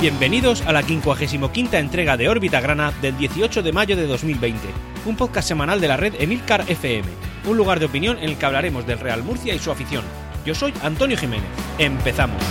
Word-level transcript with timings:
Bienvenidos 0.00 0.62
a 0.62 0.72
la 0.72 0.82
55 0.82 1.50
entrega 1.72 2.16
de 2.16 2.30
Órbita 2.30 2.58
Grana 2.62 2.90
del 3.02 3.18
18 3.18 3.62
de 3.62 3.70
mayo 3.70 3.96
de 3.96 4.06
2020, 4.06 4.58
un 5.04 5.14
podcast 5.14 5.46
semanal 5.46 5.78
de 5.78 5.88
la 5.88 5.98
red 5.98 6.14
Emilcar 6.18 6.64
FM, 6.66 7.06
un 7.46 7.58
lugar 7.58 7.80
de 7.80 7.84
opinión 7.84 8.16
en 8.16 8.30
el 8.30 8.38
que 8.38 8.46
hablaremos 8.46 8.86
del 8.86 8.98
Real 8.98 9.22
Murcia 9.22 9.54
y 9.54 9.58
su 9.58 9.70
afición. 9.70 10.02
Yo 10.46 10.54
soy 10.54 10.72
Antonio 10.82 11.18
Jiménez. 11.18 11.44
Empezamos. 11.78 12.42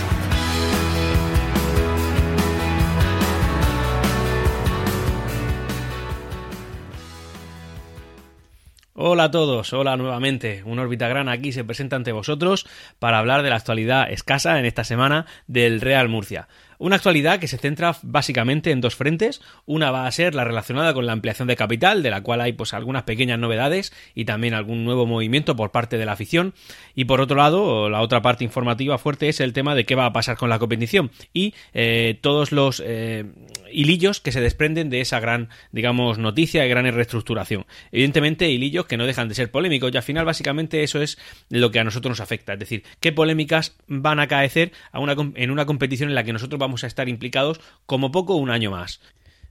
Hola 8.93 9.23
a 9.23 9.31
todos, 9.31 9.71
hola 9.73 9.95
nuevamente. 9.95 10.61
Un 10.65 10.77
órbita 10.77 11.07
gran 11.07 11.29
aquí 11.29 11.53
se 11.53 11.63
presenta 11.63 11.95
ante 11.95 12.11
vosotros 12.11 12.67
para 12.99 13.17
hablar 13.17 13.43
de 13.43 13.49
la 13.49 13.55
actualidad 13.55 14.11
escasa 14.11 14.59
en 14.59 14.65
esta 14.65 14.83
semana 14.83 15.25
del 15.47 15.79
Real 15.79 16.09
Murcia. 16.09 16.49
Una 16.79 16.95
actualidad 16.95 17.39
que 17.39 17.49
se 17.49 17.57
centra 17.57 17.97
básicamente 18.03 18.71
en 18.71 18.79
dos 18.79 18.95
frentes. 18.95 19.41
Una 19.65 19.91
va 19.91 20.07
a 20.07 20.11
ser 20.11 20.33
la 20.33 20.45
relacionada 20.45 20.93
con 20.93 21.05
la 21.05 21.11
ampliación 21.11 21.49
de 21.49 21.57
capital, 21.57 22.01
de 22.01 22.09
la 22.09 22.21
cual 22.21 22.39
hay 22.39 22.53
pues 22.53 22.73
algunas 22.73 23.03
pequeñas 23.03 23.37
novedades 23.37 23.91
y 24.15 24.23
también 24.23 24.53
algún 24.53 24.85
nuevo 24.85 25.05
movimiento 25.05 25.57
por 25.57 25.71
parte 25.71 25.97
de 25.97 26.05
la 26.05 26.13
afición. 26.13 26.53
Y 26.95 27.03
por 27.03 27.19
otro 27.19 27.35
lado, 27.35 27.89
la 27.89 27.99
otra 27.99 28.21
parte 28.21 28.45
informativa 28.45 28.97
fuerte 28.97 29.27
es 29.27 29.41
el 29.41 29.51
tema 29.51 29.75
de 29.75 29.85
qué 29.85 29.95
va 29.95 30.05
a 30.05 30.13
pasar 30.13 30.37
con 30.37 30.49
la 30.49 30.57
competición 30.57 31.11
y 31.33 31.53
eh, 31.73 32.17
todos 32.21 32.53
los 32.53 32.81
eh, 32.85 33.25
hilillos 33.71 34.19
que 34.19 34.31
se 34.31 34.41
desprenden 34.41 34.89
de 34.89 35.01
esa 35.01 35.19
gran, 35.19 35.49
digamos, 35.71 36.17
noticia 36.17 36.65
y 36.65 36.69
gran 36.69 36.85
reestructuración. 36.85 37.65
Evidentemente, 37.91 38.49
hilillos 38.49 38.85
que 38.85 38.97
no 38.97 39.05
dejan 39.05 39.29
de 39.29 39.35
ser 39.35 39.51
polémicos 39.51 39.91
y 39.93 39.97
al 39.97 40.03
final 40.03 40.25
básicamente 40.25 40.83
eso 40.83 41.01
es 41.01 41.17
lo 41.49 41.71
que 41.71 41.79
a 41.79 41.83
nosotros 41.83 42.11
nos 42.11 42.21
afecta. 42.21 42.53
Es 42.53 42.59
decir, 42.59 42.83
qué 42.99 43.11
polémicas 43.11 43.75
van 43.87 44.19
a 44.19 44.23
acaecer 44.23 44.71
a 44.91 44.99
una, 44.99 45.15
en 45.35 45.51
una 45.51 45.65
competición 45.65 46.09
en 46.09 46.15
la 46.15 46.23
que 46.23 46.33
nosotros 46.33 46.59
vamos 46.59 46.83
a 46.83 46.87
estar 46.87 47.09
implicados 47.09 47.59
como 47.85 48.11
poco 48.11 48.35
un 48.35 48.49
año 48.49 48.71
más. 48.71 49.01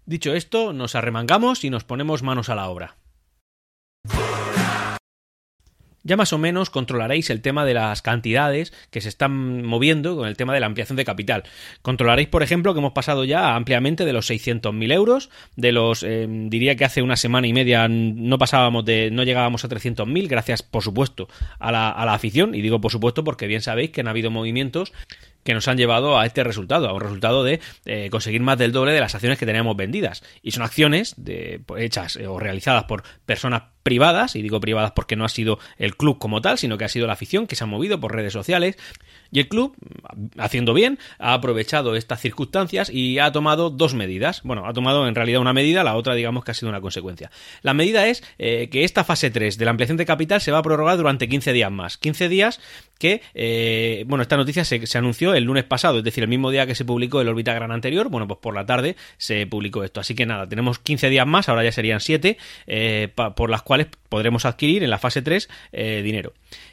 Dicho 0.07 0.35
esto, 0.35 0.73
nos 0.73 0.95
arremangamos 0.95 1.65
y 1.65 1.71
nos 1.71 1.85
ponemos 1.85 2.23
manos 2.23 2.49
a 2.49 2.55
la 2.55 2.69
obra. 2.69 2.97
Ya 6.09 6.17
más 6.17 6.33
o 6.33 6.39
menos 6.39 6.71
controlaréis 6.71 7.31
el 7.31 7.43
tema 7.43 7.65
de 7.65 7.75
las 7.75 8.03
cantidades 8.03 8.73
que 8.91 9.01
se 9.01 9.09
están 9.09 9.65
moviendo 9.65 10.17
con 10.17 10.27
el 10.27 10.37
tema 10.37 10.55
de 10.55 10.61
la 10.61 10.67
ampliación 10.67 10.97
de 10.97 11.05
capital. 11.05 11.45
Controlaréis, 11.83 12.29
por 12.29 12.43
ejemplo, 12.43 12.73
que 12.73 12.81
hemos 12.81 12.93
pasado 12.93 13.25
ya 13.25 13.55
ampliamente 13.55 14.05
de 14.05 14.13
los 14.13 14.29
600.000 14.31 14.93
euros, 14.93 15.31
de 15.55 15.73
los, 15.73 16.03
eh, 16.03 16.27
diría 16.29 16.75
que 16.77 16.85
hace 16.85 17.03
una 17.03 17.17
semana 17.17 17.47
y 17.47 17.53
media 17.53 17.87
no 17.89 18.39
pasábamos 18.39 18.85
de, 18.85 19.11
no 19.13 19.23
llegábamos 19.23 19.65
a 19.65 19.69
300.000, 19.69 20.29
gracias, 20.29 20.63
por 20.63 20.83
supuesto, 20.83 21.29
a 21.59 21.71
la, 21.71 21.91
a 21.91 22.05
la 22.07 22.15
afición, 22.15 22.55
y 22.55 22.63
digo 22.63 22.81
por 22.81 22.91
supuesto 22.91 23.23
porque 23.23 23.47
bien 23.47 23.61
sabéis 23.61 23.91
que 23.91 24.01
han 24.01 24.09
habido 24.09 24.31
movimientos 24.31 24.93
que 25.49 25.55
nos 25.55 25.67
han 25.67 25.79
llevado 25.79 26.19
a 26.19 26.27
este 26.27 26.45
resultado, 26.45 26.89
a 26.89 26.93
un 26.93 27.01
resultado 27.01 27.43
de 27.43 27.61
eh, 27.87 28.09
conseguir 28.11 28.43
más 28.43 28.59
del 28.59 28.71
doble 28.71 28.93
de 28.93 29.01
las 29.01 29.15
acciones 29.15 29.39
que 29.39 29.47
teníamos 29.47 29.77
vendidas. 29.77 30.23
Y 30.43 30.51
son 30.51 30.63
acciones 30.63 31.15
de, 31.17 31.63
hechas 31.79 32.17
eh, 32.17 32.27
o 32.27 32.39
realizadas 32.39 32.85
por 32.85 33.03
personas 33.25 33.63
privadas, 33.89 34.37
y 34.37 34.43
digo 34.43 34.61
privadas 34.61 34.93
porque 34.93 35.17
no 35.17 35.25
ha 35.25 35.31
sido 35.31 35.59
el 35.79 35.97
club 35.97 36.19
como 36.19 36.43
tal, 36.43 36.59
sino 36.59 36.77
que 36.77 36.85
ha 36.85 36.91
sido 36.91 37.07
la 37.07 37.15
afición 37.15 37.47
que 37.47 37.57
se 37.57 37.65
ha 37.65 37.67
movido 37.67 37.99
por 37.99 38.15
redes 38.15 38.35
sociales. 38.35 38.77
Y 39.31 39.41
el 39.41 39.49
club, 39.49 39.75
haciendo 40.37 40.75
bien, 40.75 40.99
ha 41.19 41.33
aprovechado 41.33 41.97
estas 41.97 42.21
circunstancias 42.21 42.91
y 42.91 43.19
ha 43.19 43.33
tomado 43.33 43.71
dos 43.71 43.95
medidas. 43.95 44.43
Bueno, 44.43 44.67
ha 44.67 44.75
tomado 44.75 45.09
en 45.09 45.15
realidad 45.15 45.41
una 45.41 45.55
medida, 45.55 45.85
la 45.85 45.97
otra 45.97 46.15
digamos 46.15 46.45
que 46.45 46.51
ha 46.51 46.55
sido 46.55 46.69
una 46.69 46.83
consecuencia. 46.83 47.31
La 47.63 47.73
medida 47.73 48.07
es 48.07 48.23
eh, 48.39 48.69
que 48.71 48.85
esta 48.85 49.05
fase 49.05 49.31
3 49.31 49.57
de 49.57 49.65
la 49.65 49.71
ampliación 49.71 49.97
de 49.97 50.05
capital 50.05 50.41
se 50.43 50.53
va 50.53 50.59
a 50.59 50.63
prorrogar 50.63 50.99
durante 50.99 51.29
15 51.29 51.55
días 51.55 51.71
más. 51.71 51.97
15 51.97 52.29
días 52.29 52.61
que, 52.99 53.23
eh, 53.35 54.05
bueno, 54.07 54.23
esta 54.23 54.37
noticia 54.37 54.65
se, 54.65 54.99
anunció 54.99 55.35
el 55.35 55.45
lunes 55.45 55.65
pasado, 55.65 55.99
es 55.99 56.05
decir, 56.05 56.25
el 56.25 56.29
mismo 56.29 56.51
día 56.51 56.67
que 56.67 56.75
se 56.75 56.85
publicó 56.85 57.21
el 57.21 57.29
Orbita 57.29 57.55
Gran 57.55 57.71
anterior, 57.71 58.09
bueno, 58.09 58.27
pues 58.27 58.41
por 58.41 58.55
la 58.55 58.67
tarde 58.67 58.97
se 59.17 59.47
publicó 59.47 59.85
esto. 59.85 60.01
Así 60.01 60.15
que 60.15 60.27
nada, 60.27 60.49
tenemos 60.49 60.79
15 60.79 61.09
días 61.09 61.27
más, 61.27 61.49
ahora 61.49 61.65
ya 61.65 61.73
serían 61.73 62.01
7, 62.01 62.37
eh, 62.67 63.13
por 63.37 63.51
las 63.51 63.63
cuales 63.63 63.78
podremos 63.87 64.45
adquirir 64.45 64.83
en 64.83 64.91
la 64.91 64.99
fase 64.99 65.23
3 65.23 65.49
dinero. 65.73 66.33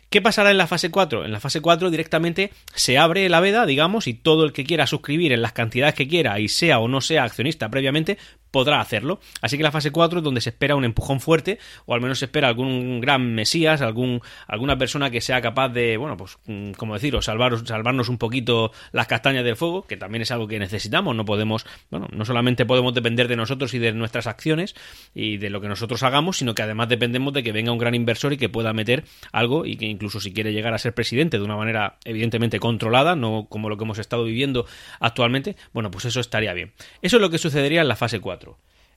¿Qué 0.09 0.21
pasará 0.21 0.51
en 0.51 0.57
la 0.57 0.67
fase 0.67 0.91
4? 0.91 1.25
En 1.25 1.31
la 1.31 1.39
fase 1.39 1.61
4 1.61 1.89
directamente 1.89 2.51
se 2.73 2.97
abre 2.97 3.27
la 3.27 3.39
veda, 3.39 3.65
digamos, 3.65 4.07
y 4.07 4.13
todo 4.13 4.45
el 4.45 4.53
que 4.53 4.63
quiera 4.63 4.87
suscribir 4.87 5.33
en 5.33 5.41
las 5.41 5.51
cantidades 5.51 5.95
que 5.95 6.07
quiera 6.07 6.39
y 6.39 6.47
sea 6.47 6.79
o 6.79 6.87
no 6.87 7.01
sea 7.01 7.23
accionista 7.23 7.69
previamente, 7.69 8.17
podrá 8.55 8.79
hacerlo. 8.79 9.19
Así 9.41 9.57
que 9.57 9.63
la 9.63 9.71
fase 9.73 9.91
4 9.91 10.19
es 10.19 10.23
donde 10.23 10.39
se 10.39 10.51
espera 10.51 10.77
un 10.77 10.85
empujón 10.85 11.19
fuerte, 11.19 11.59
o 11.85 11.93
al 11.93 11.99
menos 11.99 12.19
se 12.19 12.25
espera 12.25 12.47
algún 12.47 13.01
gran 13.01 13.35
mesías, 13.35 13.81
algún, 13.81 14.21
alguna 14.47 14.77
persona 14.77 15.09
que 15.09 15.19
sea 15.19 15.41
capaz 15.41 15.67
de, 15.67 15.97
bueno, 15.97 16.15
pues, 16.15 16.37
mm, 16.45 16.71
como 16.71 16.93
decir, 16.93 17.13
salvar, 17.21 17.67
salvarnos 17.67 18.07
un 18.07 18.17
poquito 18.17 18.71
las 18.93 19.07
castañas 19.07 19.43
del 19.43 19.57
fuego, 19.57 19.85
que 19.85 19.97
también 19.97 20.21
es 20.21 20.31
algo 20.31 20.47
que 20.47 20.57
necesitamos. 20.57 21.13
No 21.17 21.25
podemos, 21.25 21.65
bueno, 21.91 22.07
no 22.13 22.23
solamente 22.23 22.65
podemos 22.65 22.93
depender 22.93 23.27
de 23.27 23.35
nosotros 23.35 23.73
y 23.73 23.79
de 23.79 23.91
nuestras 23.91 24.25
acciones 24.25 24.73
y 25.13 25.35
de 25.35 25.49
lo 25.49 25.59
que 25.59 25.67
nosotros 25.67 26.01
hagamos, 26.03 26.37
sino 26.37 26.55
que 26.55 26.61
además 26.61 26.87
dependemos 26.87 27.33
de 27.33 27.43
que 27.43 27.51
venga 27.51 27.73
un 27.73 27.77
gran 27.77 27.93
inversor 27.93 28.31
y 28.31 28.37
que 28.37 28.47
pueda 28.47 28.71
meter 28.71 29.03
algo 29.33 29.65
y 29.65 29.75
que 29.75 29.85
incluso 29.85 30.21
si 30.21 30.31
quiere 30.31 30.53
llegar 30.53 30.73
a 30.73 30.77
ser 30.77 30.93
presidente 30.93 31.37
de 31.37 31.43
una 31.43 31.57
manera 31.57 31.97
evidentemente 32.05 32.61
controlada, 32.61 33.17
no 33.17 33.47
como 33.49 33.67
lo 33.67 33.75
que 33.75 33.83
hemos 33.83 33.99
estado 33.99 34.23
viviendo 34.23 34.65
actualmente, 35.01 35.57
bueno, 35.73 35.91
pues 35.91 36.05
eso 36.05 36.21
estaría 36.21 36.53
bien. 36.53 36.71
Eso 37.01 37.17
es 37.17 37.21
lo 37.21 37.29
que 37.29 37.37
sucedería 37.37 37.81
en 37.81 37.89
la 37.89 37.97
fase 37.97 38.21
4. 38.21 38.44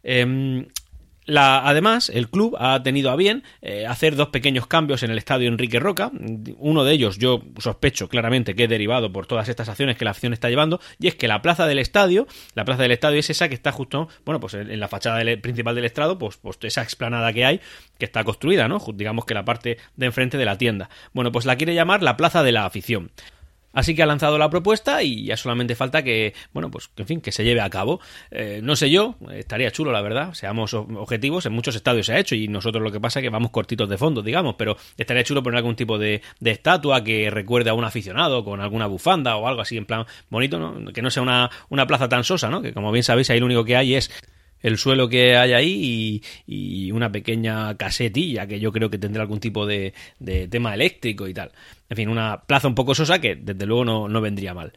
Em, 0.02 0.66
además, 1.36 2.10
el 2.14 2.28
club 2.28 2.56
ha 2.58 2.82
tenido 2.82 3.10
a 3.10 3.16
bien 3.16 3.42
eh, 3.60 3.86
hacer 3.86 4.16
dos 4.16 4.28
pequeños 4.28 4.66
cambios 4.66 5.02
en 5.02 5.10
el 5.10 5.18
estadio 5.18 5.48
Enrique 5.48 5.78
Roca. 5.78 6.10
Uno 6.58 6.84
de 6.84 6.92
ellos 6.92 7.18
yo 7.18 7.42
sospecho 7.58 8.08
claramente 8.08 8.54
que 8.54 8.64
es 8.64 8.70
derivado 8.70 9.12
por 9.12 9.26
todas 9.26 9.48
estas 9.48 9.68
acciones 9.68 9.96
que 9.96 10.04
la 10.04 10.12
acción 10.12 10.32
está 10.32 10.48
llevando, 10.48 10.80
y 10.98 11.08
es 11.08 11.14
que 11.14 11.28
la 11.28 11.42
plaza 11.42 11.66
del 11.66 11.78
estadio, 11.78 12.26
la 12.54 12.64
plaza 12.64 12.82
del 12.82 12.92
estadio 12.92 13.18
es 13.18 13.28
esa 13.30 13.48
que 13.48 13.54
está 13.54 13.72
justo, 13.72 14.08
bueno, 14.24 14.40
pues 14.40 14.54
en 14.54 14.80
la 14.80 14.88
fachada 14.88 15.20
principal 15.42 15.74
del 15.74 15.84
estrado, 15.84 16.18
pues, 16.18 16.38
pues, 16.38 16.58
esa 16.62 16.82
explanada 16.82 17.32
que 17.32 17.44
hay, 17.44 17.60
que 17.98 18.04
está 18.04 18.24
construida, 18.24 18.68
¿no? 18.68 18.82
Digamos 18.94 19.24
que 19.24 19.34
la 19.34 19.44
parte 19.44 19.78
de 19.96 20.06
enfrente 20.06 20.38
de 20.38 20.44
la 20.44 20.56
tienda. 20.56 20.88
Bueno, 21.12 21.32
pues 21.32 21.44
la 21.44 21.56
quiere 21.56 21.74
llamar 21.74 22.02
la 22.02 22.16
plaza 22.16 22.42
de 22.42 22.52
la 22.52 22.64
afición. 22.64 23.10
Así 23.72 23.94
que 23.94 24.02
ha 24.02 24.06
lanzado 24.06 24.38
la 24.38 24.50
propuesta 24.50 25.02
y 25.02 25.24
ya 25.24 25.36
solamente 25.36 25.74
falta 25.74 26.02
que, 26.02 26.34
bueno, 26.52 26.70
pues 26.70 26.90
en 26.96 27.06
fin, 27.06 27.20
que 27.20 27.32
se 27.32 27.44
lleve 27.44 27.60
a 27.60 27.70
cabo. 27.70 28.00
Eh, 28.30 28.60
no 28.62 28.76
sé 28.76 28.90
yo, 28.90 29.16
estaría 29.32 29.70
chulo, 29.70 29.92
la 29.92 30.00
verdad, 30.00 30.32
seamos 30.34 30.74
objetivos, 30.74 31.46
en 31.46 31.52
muchos 31.52 31.76
estadios 31.76 32.06
se 32.06 32.14
ha 32.14 32.18
hecho 32.18 32.34
y 32.34 32.48
nosotros 32.48 32.82
lo 32.82 32.90
que 32.90 33.00
pasa 33.00 33.20
es 33.20 33.24
que 33.24 33.30
vamos 33.30 33.50
cortitos 33.50 33.88
de 33.88 33.98
fondo, 33.98 34.22
digamos, 34.22 34.54
pero 34.56 34.76
estaría 34.96 35.22
chulo 35.22 35.42
poner 35.42 35.58
algún 35.58 35.76
tipo 35.76 35.98
de, 35.98 36.22
estatua 36.40 37.04
que 37.04 37.30
recuerde 37.30 37.70
a 37.70 37.74
un 37.74 37.84
aficionado 37.84 38.42
con 38.42 38.60
alguna 38.60 38.86
bufanda 38.86 39.36
o 39.36 39.46
algo 39.46 39.60
así 39.60 39.76
en 39.76 39.84
plan 39.84 40.06
bonito, 40.30 40.58
¿no? 40.58 40.92
Que 40.92 41.02
no 41.02 41.10
sea 41.10 41.22
una, 41.22 41.50
una 41.68 41.86
plaza 41.86 42.08
tan 42.08 42.24
sosa, 42.24 42.48
¿no? 42.48 42.62
Que 42.62 42.72
como 42.72 42.90
bien 42.90 43.04
sabéis 43.04 43.28
ahí 43.30 43.38
lo 43.38 43.46
único 43.46 43.64
que 43.64 43.76
hay 43.76 43.94
es 43.94 44.10
el 44.62 44.78
suelo 44.78 45.08
que 45.08 45.36
hay 45.36 45.52
ahí 45.52 46.22
y, 46.46 46.90
una 46.92 47.12
pequeña 47.12 47.76
casetilla 47.76 48.46
que 48.46 48.60
yo 48.60 48.72
creo 48.72 48.90
que 48.90 48.98
tendrá 48.98 49.22
algún 49.22 49.40
tipo 49.40 49.66
de, 49.66 49.92
tema 50.50 50.74
eléctrico 50.74 51.28
y 51.28 51.34
tal. 51.34 51.52
En 51.90 51.96
fin, 51.96 52.08
una 52.08 52.42
plaza 52.42 52.68
un 52.68 52.74
poco 52.74 52.94
sosa 52.94 53.20
que 53.20 53.36
desde 53.36 53.66
luego 53.66 53.84
no, 53.84 54.08
no 54.08 54.20
vendría 54.20 54.54
mal. 54.54 54.72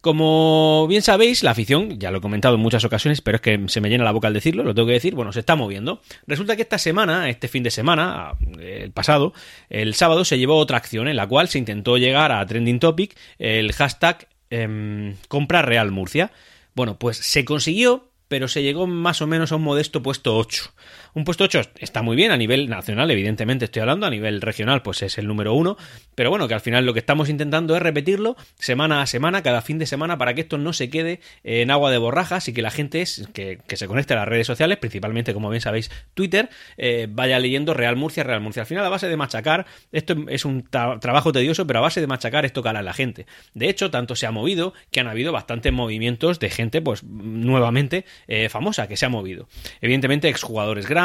Como 0.00 0.86
bien 0.88 1.02
sabéis, 1.02 1.42
la 1.42 1.50
afición, 1.50 1.98
ya 1.98 2.12
lo 2.12 2.18
he 2.18 2.20
comentado 2.20 2.54
en 2.54 2.60
muchas 2.60 2.84
ocasiones, 2.84 3.20
pero 3.20 3.36
es 3.36 3.40
que 3.40 3.64
se 3.66 3.80
me 3.80 3.88
llena 3.88 4.04
la 4.04 4.12
boca 4.12 4.28
al 4.28 4.34
decirlo, 4.34 4.62
lo 4.62 4.72
tengo 4.72 4.86
que 4.86 4.92
decir, 4.92 5.16
bueno, 5.16 5.32
se 5.32 5.40
está 5.40 5.56
moviendo. 5.56 6.00
Resulta 6.28 6.54
que 6.54 6.62
esta 6.62 6.78
semana, 6.78 7.28
este 7.28 7.48
fin 7.48 7.64
de 7.64 7.72
semana, 7.72 8.34
el 8.60 8.92
pasado, 8.92 9.32
el 9.68 9.94
sábado 9.94 10.24
se 10.24 10.38
llevó 10.38 10.56
otra 10.56 10.76
acción 10.76 11.08
en 11.08 11.16
la 11.16 11.26
cual 11.26 11.48
se 11.48 11.58
intentó 11.58 11.96
llegar 11.98 12.30
a 12.30 12.46
Trending 12.46 12.78
Topic 12.78 13.16
el 13.40 13.72
hashtag 13.72 14.28
eh, 14.50 15.16
compra 15.26 15.62
Real 15.62 15.90
Murcia. 15.90 16.30
Bueno, 16.76 16.96
pues 16.96 17.16
se 17.16 17.44
consiguió, 17.44 18.07
pero 18.28 18.46
se 18.46 18.62
llegó 18.62 18.86
más 18.86 19.20
o 19.22 19.26
menos 19.26 19.52
a 19.52 19.56
un 19.56 19.62
modesto 19.62 20.02
puesto 20.02 20.36
8. 20.36 20.70
Un 21.14 21.24
puesto 21.24 21.44
8 21.44 21.62
está 21.78 22.02
muy 22.02 22.16
bien 22.16 22.30
a 22.30 22.36
nivel 22.36 22.68
nacional, 22.68 23.10
evidentemente 23.10 23.66
estoy 23.66 23.80
hablando, 23.80 24.06
a 24.06 24.10
nivel 24.10 24.40
regional 24.40 24.82
pues 24.82 25.02
es 25.02 25.18
el 25.18 25.26
número 25.26 25.54
1, 25.54 25.76
pero 26.14 26.30
bueno, 26.30 26.48
que 26.48 26.54
al 26.54 26.60
final 26.60 26.84
lo 26.86 26.92
que 26.92 27.00
estamos 27.00 27.28
intentando 27.28 27.76
es 27.76 27.82
repetirlo 27.82 28.36
semana 28.58 29.02
a 29.02 29.06
semana, 29.06 29.42
cada 29.42 29.62
fin 29.62 29.78
de 29.78 29.86
semana, 29.86 30.18
para 30.18 30.34
que 30.34 30.42
esto 30.42 30.58
no 30.58 30.72
se 30.72 30.90
quede 30.90 31.20
en 31.44 31.70
agua 31.70 31.90
de 31.90 31.98
borrajas 31.98 32.48
y 32.48 32.52
que 32.52 32.62
la 32.62 32.70
gente 32.70 33.04
que, 33.32 33.58
se 33.68 33.86
conecte 33.86 34.14
a 34.14 34.16
las 34.16 34.28
redes 34.28 34.46
sociales, 34.46 34.78
principalmente 34.78 35.34
como 35.34 35.50
bien 35.50 35.60
sabéis 35.60 35.90
Twitter, 36.14 36.48
eh, 36.76 37.06
vaya 37.10 37.38
leyendo 37.38 37.74
Real 37.74 37.96
Murcia, 37.96 38.24
Real 38.24 38.40
Murcia. 38.40 38.62
Al 38.62 38.66
final 38.66 38.84
a 38.84 38.88
base 38.88 39.08
de 39.08 39.16
machacar, 39.16 39.66
esto 39.92 40.16
es 40.28 40.44
un 40.44 40.64
trabajo 40.64 41.32
tedioso, 41.32 41.66
pero 41.66 41.78
a 41.78 41.82
base 41.82 42.00
de 42.00 42.06
machacar 42.06 42.44
esto 42.44 42.62
cala 42.62 42.80
a 42.80 42.82
la 42.82 42.92
gente. 42.92 43.26
De 43.54 43.68
hecho, 43.68 43.90
tanto 43.90 44.16
se 44.16 44.26
ha 44.26 44.30
movido 44.30 44.74
que 44.90 45.00
han 45.00 45.08
habido 45.08 45.32
bastantes 45.32 45.72
movimientos 45.72 46.38
de 46.40 46.50
gente 46.50 46.82
pues 46.82 47.04
nuevamente 47.04 48.04
eh, 48.26 48.48
famosa 48.48 48.88
que 48.88 48.96
se 48.96 49.06
ha 49.06 49.08
movido. 49.08 49.48
Evidentemente 49.80 50.28
exjugadores 50.28 50.86
grandes, 50.86 50.98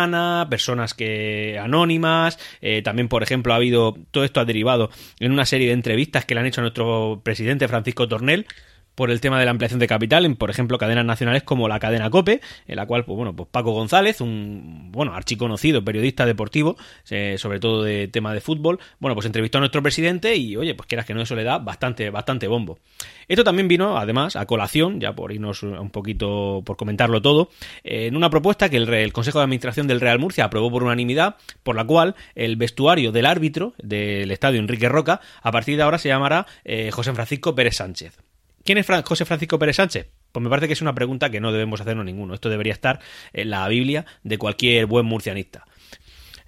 personas 0.50 0.94
que 0.94 1.60
anónimas, 1.60 2.40
eh, 2.62 2.82
también 2.82 3.08
por 3.08 3.24
ejemplo 3.24 3.54
ha 3.54 3.58
habido, 3.58 3.96
todo 4.12 4.24
esto 4.24 4.40
ha 4.40 4.46
derivado 4.46 4.90
en 5.20 5.32
una 5.32 5.46
serie 5.46 5.68
de 5.68 5.74
entrevistas 5.74 6.26
que 6.26 6.34
le 6.34 6.42
han 6.42 6.46
hecho 6.48 6.62
a 6.62 6.64
nuestro 6.64 7.22
presidente 7.24 7.68
Francisco 7.68 8.08
Tornel, 8.08 8.46
por 8.96 9.12
el 9.12 9.22
tema 9.22 9.40
de 9.40 9.46
la 9.46 9.52
ampliación 9.52 9.80
de 9.80 9.88
capital 9.88 10.26
en, 10.26 10.36
por 10.36 10.50
ejemplo, 10.50 10.78
cadenas 10.78 11.06
nacionales 11.06 11.44
como 11.44 11.68
la 11.68 11.80
cadena 11.80 12.10
COPE, 12.10 12.42
en 12.68 12.76
la 12.76 12.86
cual, 12.86 13.06
pues 13.06 13.16
bueno, 13.16 13.36
pues 13.36 13.50
Paco 13.50 13.72
González, 13.72 14.22
un, 14.22 14.92
bueno, 14.92 15.14
archiconocido 15.14 15.84
periodista 15.84 16.26
deportivo, 16.26 16.78
eh, 17.10 17.36
sobre 17.38 17.60
todo 17.60 17.84
de 17.84 18.08
tema 18.08 18.34
de 18.34 18.42
fútbol, 18.42 18.80
bueno, 19.00 19.16
pues 19.16 19.26
entrevistó 19.26 19.58
a 19.58 19.62
nuestro 19.62 19.82
presidente 19.82 20.36
y, 20.36 20.56
oye, 20.56 20.76
pues 20.76 20.88
quieras 20.88 21.06
que 21.06 21.14
no, 21.14 21.22
eso 21.22 21.36
le 21.36 21.44
da 21.44 21.58
bastante, 21.58 22.10
bastante 22.10 22.48
bombo. 22.48 22.80
Esto 23.28 23.44
también 23.44 23.68
vino, 23.68 23.98
además, 23.98 24.36
a 24.36 24.46
colación, 24.46 25.00
ya 25.00 25.14
por 25.14 25.32
irnos 25.32 25.64
un 25.64 25.90
poquito, 25.90 26.62
por 26.66 26.78
comentarlo 26.78 27.22
todo, 27.22 27.50
en 27.84 28.16
una 28.16 28.30
propuesta 28.30 28.70
que 28.70 28.78
el, 28.78 28.94
el 28.94 29.14
Consejo 29.14 29.40
de 29.40 29.46
Administración 29.46 29.88
del 29.88 30.02
Real 30.02 30.20
Murcia 30.20 30.46
aprobó 30.46 30.72
por 30.72 30.84
unanimidad, 30.84 31.36
por 31.64 31.76
la 31.76 31.86
cual 31.86 32.16
el 32.36 32.56
vestuario 32.56 33.12
del 33.12 33.26
árbitro 33.26 33.74
del 33.82 34.32
estadio 34.32 34.60
Enrique 34.60 34.90
Roca, 34.90 35.22
a 35.42 35.52
partir 35.52 35.78
de 35.78 35.84
ahora 35.84 35.98
se 35.98 36.10
llamará 36.10 36.46
eh, 36.64 36.92
José 36.92 37.14
Francisco 37.14 37.56
Pérez 37.56 37.78
Sánchez. 37.78 38.18
¿Quién 38.64 38.78
es 38.78 38.88
José 39.06 39.26
Francisco 39.26 39.60
Pérez 39.60 39.76
Sánchez? 39.76 40.08
Pues 40.32 40.44
me 40.44 40.50
parece 40.50 40.68
que 40.68 40.74
es 40.74 40.82
una 40.82 40.96
pregunta 40.96 41.30
que 41.30 41.42
no 41.42 41.52
debemos 41.52 41.82
hacernos 41.82 42.06
ninguno. 42.06 42.34
Esto 42.34 42.50
debería 42.50 42.74
estar 42.74 43.00
en 43.34 43.50
la 43.50 43.68
Biblia 43.68 44.06
de 44.24 44.38
cualquier 44.38 44.86
buen 44.86 45.06
murcianista. 45.06 45.66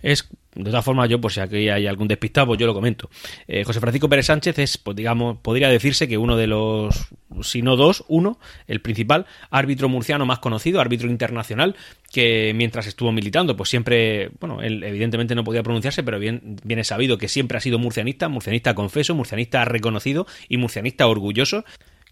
Es, 0.01 0.27
de 0.53 0.65
todas 0.65 0.85
formas, 0.85 1.09
yo, 1.09 1.19
por 1.19 1.31
si 1.31 1.39
aquí 1.39 1.67
hay 1.67 1.88
algún 1.88 2.07
despistado, 2.07 2.47
pues 2.47 2.59
yo 2.59 2.67
lo 2.67 2.73
comento. 2.73 3.09
Eh, 3.47 3.63
José 3.63 3.79
Francisco 3.79 4.07
Pérez 4.07 4.27
Sánchez 4.27 4.59
es, 4.59 4.77
pues 4.77 4.95
digamos, 4.95 5.39
podría 5.39 5.67
decirse 5.67 6.07
que 6.07 6.17
uno 6.17 6.38
de 6.38 6.47
los, 6.47 7.07
si 7.41 7.62
no 7.62 7.75
dos, 7.75 8.06
uno, 8.07 8.39
el 8.68 8.81
principal 8.81 9.25
árbitro 9.50 9.89
murciano 9.89 10.25
más 10.25 10.39
conocido, 10.39 10.79
árbitro 10.79 11.09
internacional, 11.09 11.75
que 12.11 12.53
mientras 12.56 12.88
estuvo 12.88 13.11
militando, 13.11 13.57
pues 13.57 13.69
siempre, 13.69 14.29
bueno, 14.39 14.61
él 14.61 14.83
evidentemente 14.83 15.33
no 15.33 15.44
podía 15.44 15.63
pronunciarse, 15.63 16.03
pero 16.03 16.19
bien, 16.19 16.57
bien 16.63 16.79
es 16.79 16.88
sabido 16.88 17.18
que 17.18 17.27
siempre 17.27 17.57
ha 17.57 17.61
sido 17.61 17.79
murcianista, 17.79 18.29
murcianista 18.29 18.75
confeso, 18.75 19.15
murcianista 19.15 19.65
reconocido 19.65 20.27
y 20.47 20.57
murcianista 20.57 21.07
orgulloso 21.07 21.65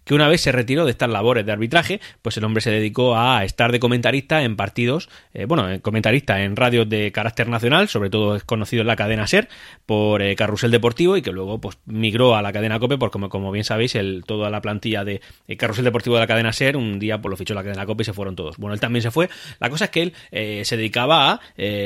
que 0.04 0.14
una 0.14 0.28
vez 0.28 0.40
se 0.40 0.52
retiró 0.52 0.84
de 0.84 0.90
estas 0.90 1.10
labores 1.10 1.44
de 1.46 1.52
arbitraje, 1.52 2.00
pues 2.22 2.36
el 2.36 2.44
hombre 2.44 2.60
se 2.60 2.70
dedicó 2.70 3.16
a 3.16 3.44
estar 3.44 3.72
de 3.72 3.80
comentarista 3.80 4.42
en 4.42 4.56
partidos, 4.56 5.08
eh, 5.32 5.46
bueno, 5.46 5.66
comentarista 5.82 6.42
en 6.42 6.56
radios 6.56 6.88
de 6.88 7.10
carácter 7.12 7.48
nacional, 7.48 7.88
sobre 7.88 8.10
todo 8.10 8.36
es 8.36 8.44
conocido 8.44 8.82
en 8.82 8.86
la 8.86 8.96
cadena 8.96 9.26
SER 9.26 9.48
por 9.86 10.22
eh, 10.22 10.36
Carrusel 10.36 10.70
Deportivo 10.70 11.16
y 11.16 11.22
que 11.22 11.32
luego 11.32 11.60
pues 11.60 11.78
migró 11.86 12.36
a 12.36 12.42
la 12.42 12.52
cadena 12.52 12.78
COPE 12.78 12.98
porque 12.98 13.14
como, 13.28 13.52
bien 13.52 13.64
sabéis, 13.64 13.94
el, 13.94 14.24
toda 14.26 14.50
la 14.50 14.60
plantilla 14.60 15.04
de 15.04 15.20
eh, 15.48 15.56
Carrusel 15.56 15.84
Deportivo 15.84 16.16
de 16.16 16.20
la 16.20 16.26
cadena 16.26 16.52
SER 16.52 16.76
un 16.76 16.98
día 16.98 17.20
pues 17.20 17.30
lo 17.30 17.36
fichó 17.36 17.54
la 17.54 17.62
cadena 17.62 17.86
COPE 17.86 18.02
y 18.02 18.04
se 18.04 18.12
fueron 18.12 18.36
todos. 18.36 18.56
Bueno, 18.58 18.74
él 18.74 18.80
también 18.80 19.02
se 19.02 19.10
fue. 19.10 19.28
La 19.60 19.70
cosa 19.70 19.86
es 19.86 19.90
que 19.90 20.02
él 20.02 20.12
se 20.64 20.76
dedicaba 20.76 21.32
a 21.32 21.40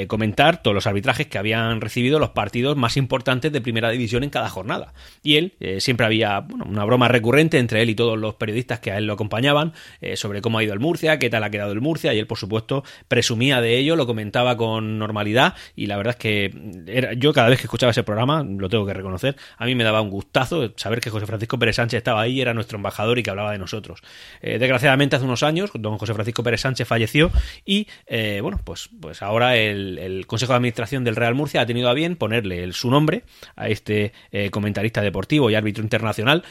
comentar 0.07 0.63
todos 0.63 0.75
los 0.75 0.87
arbitrajes 0.87 1.27
que 1.27 1.39
habían 1.39 1.81
recibido 1.81 2.19
los 2.19 2.31
partidos 2.31 2.77
más 2.77 2.97
importantes 2.97 3.53
de 3.53 3.61
primera 3.61 3.91
división 3.91 4.25
en 4.25 4.31
cada 4.31 4.49
jornada. 4.49 4.95
Y 5.23 5.37
él 5.37 5.55
siempre 5.79 6.07
había 6.07 6.41
una 6.41 6.85
broma 6.85 7.09
recurrente 7.09 7.59
entre 7.59 7.83
él 7.83 7.91
y 7.91 7.95
todo 7.95 8.08
los 8.17 8.35
periodistas 8.35 8.81
que 8.81 8.93
a 8.93 8.99
él 8.99 9.07
lo 9.07 9.15
acompañaban 9.15 9.73
eh, 10.01 10.17
sobre 10.17 10.41
cómo 10.41 10.59
ha 10.59 10.65
ido 10.65 10.73
el 10.73 10.81
Murcia, 10.81 11.19
qué 11.19 11.31
tal 11.31 11.45
ha 11.45 11.51
quedado 11.51 11.73
el 11.73 11.81
Murcia, 11.81 12.15
y 12.15 12.19
él, 12.19 12.27
por 12.27 12.39
supuesto, 12.39 12.85
presumía 13.09 13.61
de 13.61 13.79
ello, 13.79 13.97
lo 13.97 14.07
comentaba 14.07 14.57
con 14.57 14.99
normalidad, 14.99 15.55
y 15.75 15.87
la 15.87 15.97
verdad 15.97 16.15
es 16.15 16.17
que 16.17 16.85
era, 16.87 17.13
yo 17.15 17.33
cada 17.33 17.49
vez 17.49 17.59
que 17.59 17.65
escuchaba 17.65 17.91
ese 17.91 18.03
programa, 18.03 18.45
lo 18.45 18.69
tengo 18.69 18.87
que 18.87 18.95
reconocer, 18.95 19.37
a 19.57 19.67
mí 19.67 19.75
me 19.75 19.85
daba 19.85 20.01
un 20.01 20.11
gustazo 20.11 20.73
saber 20.77 21.01
que 21.01 21.11
José 21.11 21.27
Francisco 21.27 21.59
Pérez 21.59 21.77
Sánchez 21.77 21.99
estaba 21.99 22.21
ahí, 22.21 22.41
era 22.41 22.55
nuestro 22.55 22.77
embajador 22.77 23.19
y 23.19 23.23
que 23.23 23.31
hablaba 23.31 23.53
de 23.53 23.59
nosotros. 23.59 24.01
Eh, 24.41 24.59
desgraciadamente, 24.59 25.17
hace 25.17 25.25
unos 25.25 25.43
años, 25.43 25.71
don 25.75 25.99
José 25.99 26.15
Francisco 26.15 26.43
Pérez 26.43 26.61
Sánchez 26.61 26.87
falleció, 26.87 27.31
y 27.65 27.89
eh, 28.07 28.41
bueno, 28.43 28.61
pues, 28.65 28.91
pues 29.01 29.23
ahora 29.23 29.57
el, 29.57 29.99
Consejo 30.27 30.53
de 30.53 30.57
Administración 30.57 31.05
del 31.05 31.17
Real 31.17 31.35
Murcia 31.35 31.61
ha 31.61 31.67
tenido 31.67 31.89
a 31.89 31.95
bien 31.95 32.17
ponerle 32.17 32.71
su 32.73 32.91
nombre 32.91 33.25
a 33.57 33.69
este 33.69 34.13
comentarista 34.51 35.01
deportivo 35.01 35.51
y 35.51 35.55
árbitro 35.55 35.83
internacional 35.83 36.45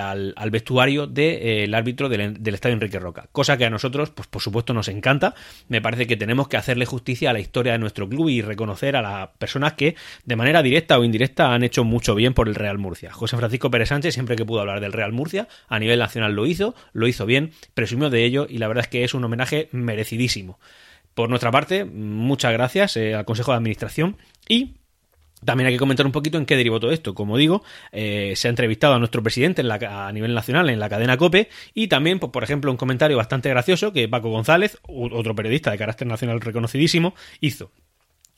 al, 0.00 0.32
al 0.36 0.50
vestuario 0.50 0.97
del 1.06 1.14
de, 1.14 1.64
eh, 1.64 1.70
árbitro 1.74 2.08
del, 2.08 2.36
Estadio 2.44 2.74
Enrique 2.74 2.98
Roca. 2.98 3.28
Cosa 3.32 3.56
que 3.56 3.64
a 3.64 3.70
nosotros, 3.70 4.10
pues 4.10 4.28
por 4.28 4.42
supuesto, 4.42 4.74
nos 4.74 4.88
encanta. 4.88 5.34
Me 5.68 5.80
parece 5.80 6.06
que 6.06 6.16
tenemos 6.16 6.48
que 6.48 6.56
hacerle 6.56 6.86
justicia 6.86 7.30
a 7.30 7.32
la 7.32 7.40
historia 7.40 7.72
de 7.72 7.78
nuestro 7.78 8.08
club 8.08 8.28
y 8.28 8.42
reconocer 8.42 8.96
a 8.96 9.02
las 9.02 9.28
personas 9.38 9.74
que, 9.74 9.94
de 10.24 10.36
manera 10.36 10.62
directa 10.62 10.98
o 10.98 11.04
indirecta, 11.04 11.52
han 11.54 11.62
hecho 11.62 11.84
mucho 11.84 12.14
bien 12.14 12.34
por 12.34 12.48
el 12.48 12.54
Real 12.54 12.78
Murcia. 12.78 13.12
José 13.12 13.36
Francisco 13.36 13.70
Pérez 13.70 13.88
Sánchez, 13.88 14.14
siempre 14.14 14.36
que 14.36 14.44
pudo 14.44 14.60
hablar 14.60 14.80
del 14.80 14.92
Real 14.92 15.12
Murcia, 15.12 15.48
a 15.68 15.78
nivel 15.78 15.98
nacional 15.98 16.34
lo 16.34 16.46
hizo, 16.46 16.74
lo 16.92 17.06
hizo 17.06 17.26
bien, 17.26 17.52
presumió 17.74 18.10
de 18.10 18.24
ello 18.24 18.46
y 18.48 18.58
la 18.58 18.68
verdad 18.68 18.84
es 18.84 18.88
que 18.88 19.04
es 19.04 19.14
un 19.14 19.24
homenaje 19.24 19.68
merecidísimo. 19.72 20.58
Por 21.14 21.28
nuestra 21.28 21.50
parte, 21.50 21.84
muchas 21.84 22.52
gracias 22.52 22.96
eh, 22.96 23.14
al 23.14 23.24
Consejo 23.24 23.50
de 23.50 23.56
Administración 23.56 24.16
y 24.48 24.76
también 25.44 25.68
hay 25.68 25.74
que 25.74 25.78
comentar 25.78 26.06
un 26.06 26.12
poquito 26.12 26.38
en 26.38 26.46
qué 26.46 26.56
derivó 26.56 26.80
todo 26.80 26.90
esto. 26.90 27.14
Como 27.14 27.36
digo, 27.36 27.62
eh, 27.92 28.34
se 28.36 28.48
ha 28.48 28.50
entrevistado 28.50 28.94
a 28.94 28.98
nuestro 28.98 29.22
presidente 29.22 29.62
a 29.62 30.12
nivel 30.12 30.34
nacional 30.34 30.70
en 30.70 30.80
la 30.80 30.88
cadena 30.88 31.16
COPE 31.16 31.48
y 31.74 31.88
también, 31.88 32.18
pues, 32.18 32.32
por 32.32 32.44
ejemplo, 32.44 32.70
un 32.70 32.76
comentario 32.76 33.16
bastante 33.16 33.48
gracioso 33.48 33.92
que 33.92 34.08
Paco 34.08 34.30
González, 34.30 34.78
otro 34.86 35.34
periodista 35.34 35.70
de 35.70 35.78
carácter 35.78 36.06
nacional 36.06 36.40
reconocidísimo, 36.40 37.14
hizo. 37.40 37.70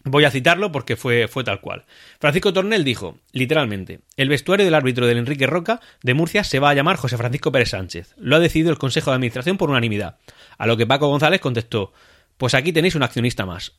Voy 0.05 0.25
a 0.25 0.31
citarlo 0.31 0.73
porque 0.73 0.97
fue, 0.97 1.29
fue 1.29 1.44
tal 1.44 1.61
cual. 1.61 1.85
Francisco 2.19 2.55
Tornel 2.55 2.85
dijo, 2.85 3.19
literalmente, 3.32 4.00
el 4.17 4.31
vestuario 4.31 4.64
del 4.64 4.75
árbitro 4.75 5.06
del 5.06 5.19
Enrique 5.19 5.47
Roca 5.47 5.81
de 6.02 6.14
Murcia 6.14 6.43
se 6.43 6.58
va 6.58 6.70
a 6.70 6.75
llamar 6.75 6.97
José 6.97 7.19
Francisco 7.19 7.52
Pérez 7.52 7.70
Sánchez. 7.70 8.14
Lo 8.17 8.37
ha 8.37 8.41
decidido 8.41 8.70
el 8.70 8.79
Consejo 8.79 9.11
de 9.11 9.17
Administración 9.17 9.58
por 9.58 9.69
unanimidad. 9.69 10.17
A 10.56 10.67
lo 10.67 10.79
que 10.79 10.87
Paco 10.87 11.08
González 11.08 11.41
contestó, 11.41 11.93
pues 12.38 12.55
aquí 12.55 12.73
tenéis 12.73 12.94
un 12.94 13.02
accionista 13.02 13.44
más. 13.44 13.75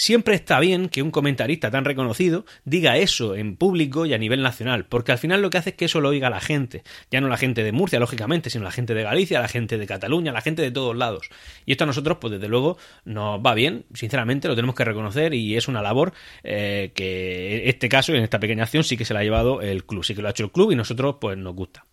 Siempre 0.00 0.34
está 0.34 0.58
bien 0.60 0.88
que 0.88 1.02
un 1.02 1.10
comentarista 1.10 1.70
tan 1.70 1.84
reconocido 1.84 2.46
diga 2.64 2.96
eso 2.96 3.34
en 3.34 3.56
público 3.56 4.06
y 4.06 4.14
a 4.14 4.18
nivel 4.18 4.40
nacional, 4.40 4.86
porque 4.86 5.12
al 5.12 5.18
final 5.18 5.42
lo 5.42 5.50
que 5.50 5.58
hace 5.58 5.70
es 5.70 5.76
que 5.76 5.84
eso 5.84 6.00
lo 6.00 6.08
oiga 6.08 6.30
la 6.30 6.40
gente, 6.40 6.84
ya 7.10 7.20
no 7.20 7.28
la 7.28 7.36
gente 7.36 7.62
de 7.62 7.70
Murcia, 7.70 8.00
lógicamente, 8.00 8.48
sino 8.48 8.64
la 8.64 8.70
gente 8.70 8.94
de 8.94 9.02
Galicia, 9.02 9.40
la 9.40 9.48
gente 9.48 9.76
de 9.76 9.86
Cataluña, 9.86 10.32
la 10.32 10.40
gente 10.40 10.62
de 10.62 10.70
todos 10.70 10.96
lados. 10.96 11.28
Y 11.66 11.72
esto 11.72 11.84
a 11.84 11.86
nosotros, 11.86 12.16
pues 12.18 12.32
desde 12.32 12.48
luego, 12.48 12.78
nos 13.04 13.40
va 13.40 13.52
bien, 13.52 13.84
sinceramente, 13.92 14.48
lo 14.48 14.56
tenemos 14.56 14.74
que 14.74 14.86
reconocer 14.86 15.34
y 15.34 15.54
es 15.58 15.68
una 15.68 15.82
labor 15.82 16.14
eh, 16.44 16.92
que 16.94 17.64
en 17.64 17.68
este 17.68 17.90
caso, 17.90 18.14
en 18.14 18.22
esta 18.22 18.40
pequeña 18.40 18.62
acción, 18.62 18.84
sí 18.84 18.96
que 18.96 19.04
se 19.04 19.12
la 19.12 19.20
ha 19.20 19.22
llevado 19.22 19.60
el 19.60 19.84
club, 19.84 20.02
sí 20.02 20.14
que 20.14 20.22
lo 20.22 20.28
ha 20.28 20.30
hecho 20.30 20.44
el 20.44 20.50
club 20.50 20.72
y 20.72 20.76
nosotros, 20.76 21.16
pues 21.20 21.36
nos 21.36 21.54
gusta. 21.54 21.84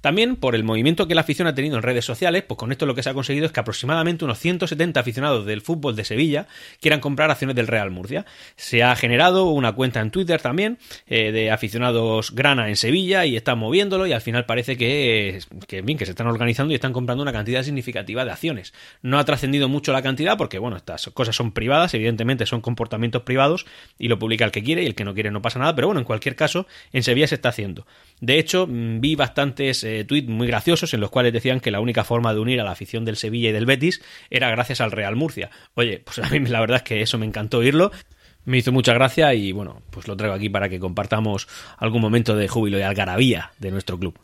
También 0.00 0.36
por 0.36 0.54
el 0.54 0.64
movimiento 0.64 1.06
que 1.06 1.14
la 1.14 1.20
afición 1.22 1.48
ha 1.48 1.54
tenido 1.54 1.76
en 1.76 1.82
redes 1.82 2.04
sociales, 2.04 2.42
pues 2.46 2.58
con 2.58 2.72
esto 2.72 2.86
lo 2.86 2.94
que 2.94 3.02
se 3.02 3.10
ha 3.10 3.14
conseguido 3.14 3.46
es 3.46 3.52
que 3.52 3.60
aproximadamente 3.60 4.24
unos 4.24 4.38
170 4.38 4.98
aficionados 4.98 5.46
del 5.46 5.60
fútbol 5.60 5.96
de 5.96 6.04
Sevilla 6.04 6.46
quieran 6.80 7.00
comprar 7.00 7.30
acciones 7.30 7.56
del 7.56 7.66
Real 7.66 7.90
Murcia. 7.90 8.24
Se 8.56 8.82
ha 8.82 8.94
generado 8.96 9.50
una 9.50 9.72
cuenta 9.72 10.00
en 10.00 10.10
Twitter 10.10 10.40
también 10.40 10.78
eh, 11.06 11.32
de 11.32 11.50
aficionados 11.50 12.34
grana 12.34 12.68
en 12.68 12.76
Sevilla 12.76 13.26
y 13.26 13.36
están 13.36 13.58
moviéndolo 13.58 14.06
y 14.06 14.12
al 14.12 14.20
final 14.20 14.46
parece 14.46 14.76
que, 14.76 15.40
que, 15.66 15.82
bien, 15.82 15.98
que 15.98 16.06
se 16.06 16.12
están 16.12 16.26
organizando 16.26 16.72
y 16.72 16.74
están 16.74 16.92
comprando 16.92 17.22
una 17.22 17.32
cantidad 17.32 17.62
significativa 17.62 18.24
de 18.24 18.30
acciones. 18.30 18.72
No 19.02 19.18
ha 19.18 19.24
trascendido 19.24 19.68
mucho 19.68 19.92
la 19.92 20.02
cantidad 20.02 20.36
porque, 20.36 20.58
bueno, 20.58 20.76
estas 20.76 21.10
cosas 21.12 21.36
son 21.36 21.52
privadas, 21.52 21.94
evidentemente 21.94 22.46
son 22.46 22.60
comportamientos 22.60 23.22
privados 23.22 23.66
y 23.98 24.08
lo 24.08 24.18
publica 24.18 24.44
el 24.44 24.50
que 24.50 24.62
quiere 24.62 24.82
y 24.82 24.86
el 24.86 24.94
que 24.94 25.04
no 25.04 25.14
quiere 25.14 25.30
no 25.30 25.42
pasa 25.42 25.58
nada, 25.58 25.74
pero 25.74 25.88
bueno, 25.88 26.00
en 26.00 26.06
cualquier 26.06 26.36
caso, 26.36 26.66
en 26.92 27.02
Sevilla 27.02 27.26
se 27.26 27.34
está 27.34 27.50
haciendo. 27.50 27.86
De 28.20 28.38
hecho, 28.38 28.66
mm, 28.66 29.00
vi 29.00 29.14
bastantes 29.14 29.84
eh, 29.90 30.04
tweets 30.04 30.28
muy 30.28 30.46
graciosos 30.46 30.94
en 30.94 31.00
los 31.00 31.10
cuales 31.10 31.32
decían 31.32 31.60
que 31.60 31.70
la 31.70 31.80
única 31.80 32.04
forma 32.04 32.32
de 32.32 32.40
unir 32.40 32.60
a 32.60 32.64
la 32.64 32.72
afición 32.72 33.04
del 33.04 33.16
Sevilla 33.16 33.50
y 33.50 33.52
del 33.52 33.66
Betis 33.66 34.02
era 34.30 34.50
gracias 34.50 34.80
al 34.80 34.92
Real 34.92 35.16
Murcia. 35.16 35.50
Oye, 35.74 36.00
pues 36.04 36.18
a 36.18 36.28
mí 36.30 36.38
la 36.40 36.60
verdad 36.60 36.78
es 36.78 36.82
que 36.82 37.02
eso 37.02 37.18
me 37.18 37.26
encantó 37.26 37.58
oírlo. 37.58 37.90
Me 38.44 38.58
hizo 38.58 38.72
mucha 38.72 38.94
gracia 38.94 39.34
y 39.34 39.52
bueno, 39.52 39.82
pues 39.90 40.08
lo 40.08 40.16
traigo 40.16 40.34
aquí 40.34 40.48
para 40.48 40.68
que 40.68 40.80
compartamos 40.80 41.46
algún 41.76 42.00
momento 42.00 42.34
de 42.36 42.48
júbilo 42.48 42.78
y 42.78 42.82
algarabía 42.82 43.52
de 43.58 43.70
nuestro 43.70 43.98
club. 43.98 44.18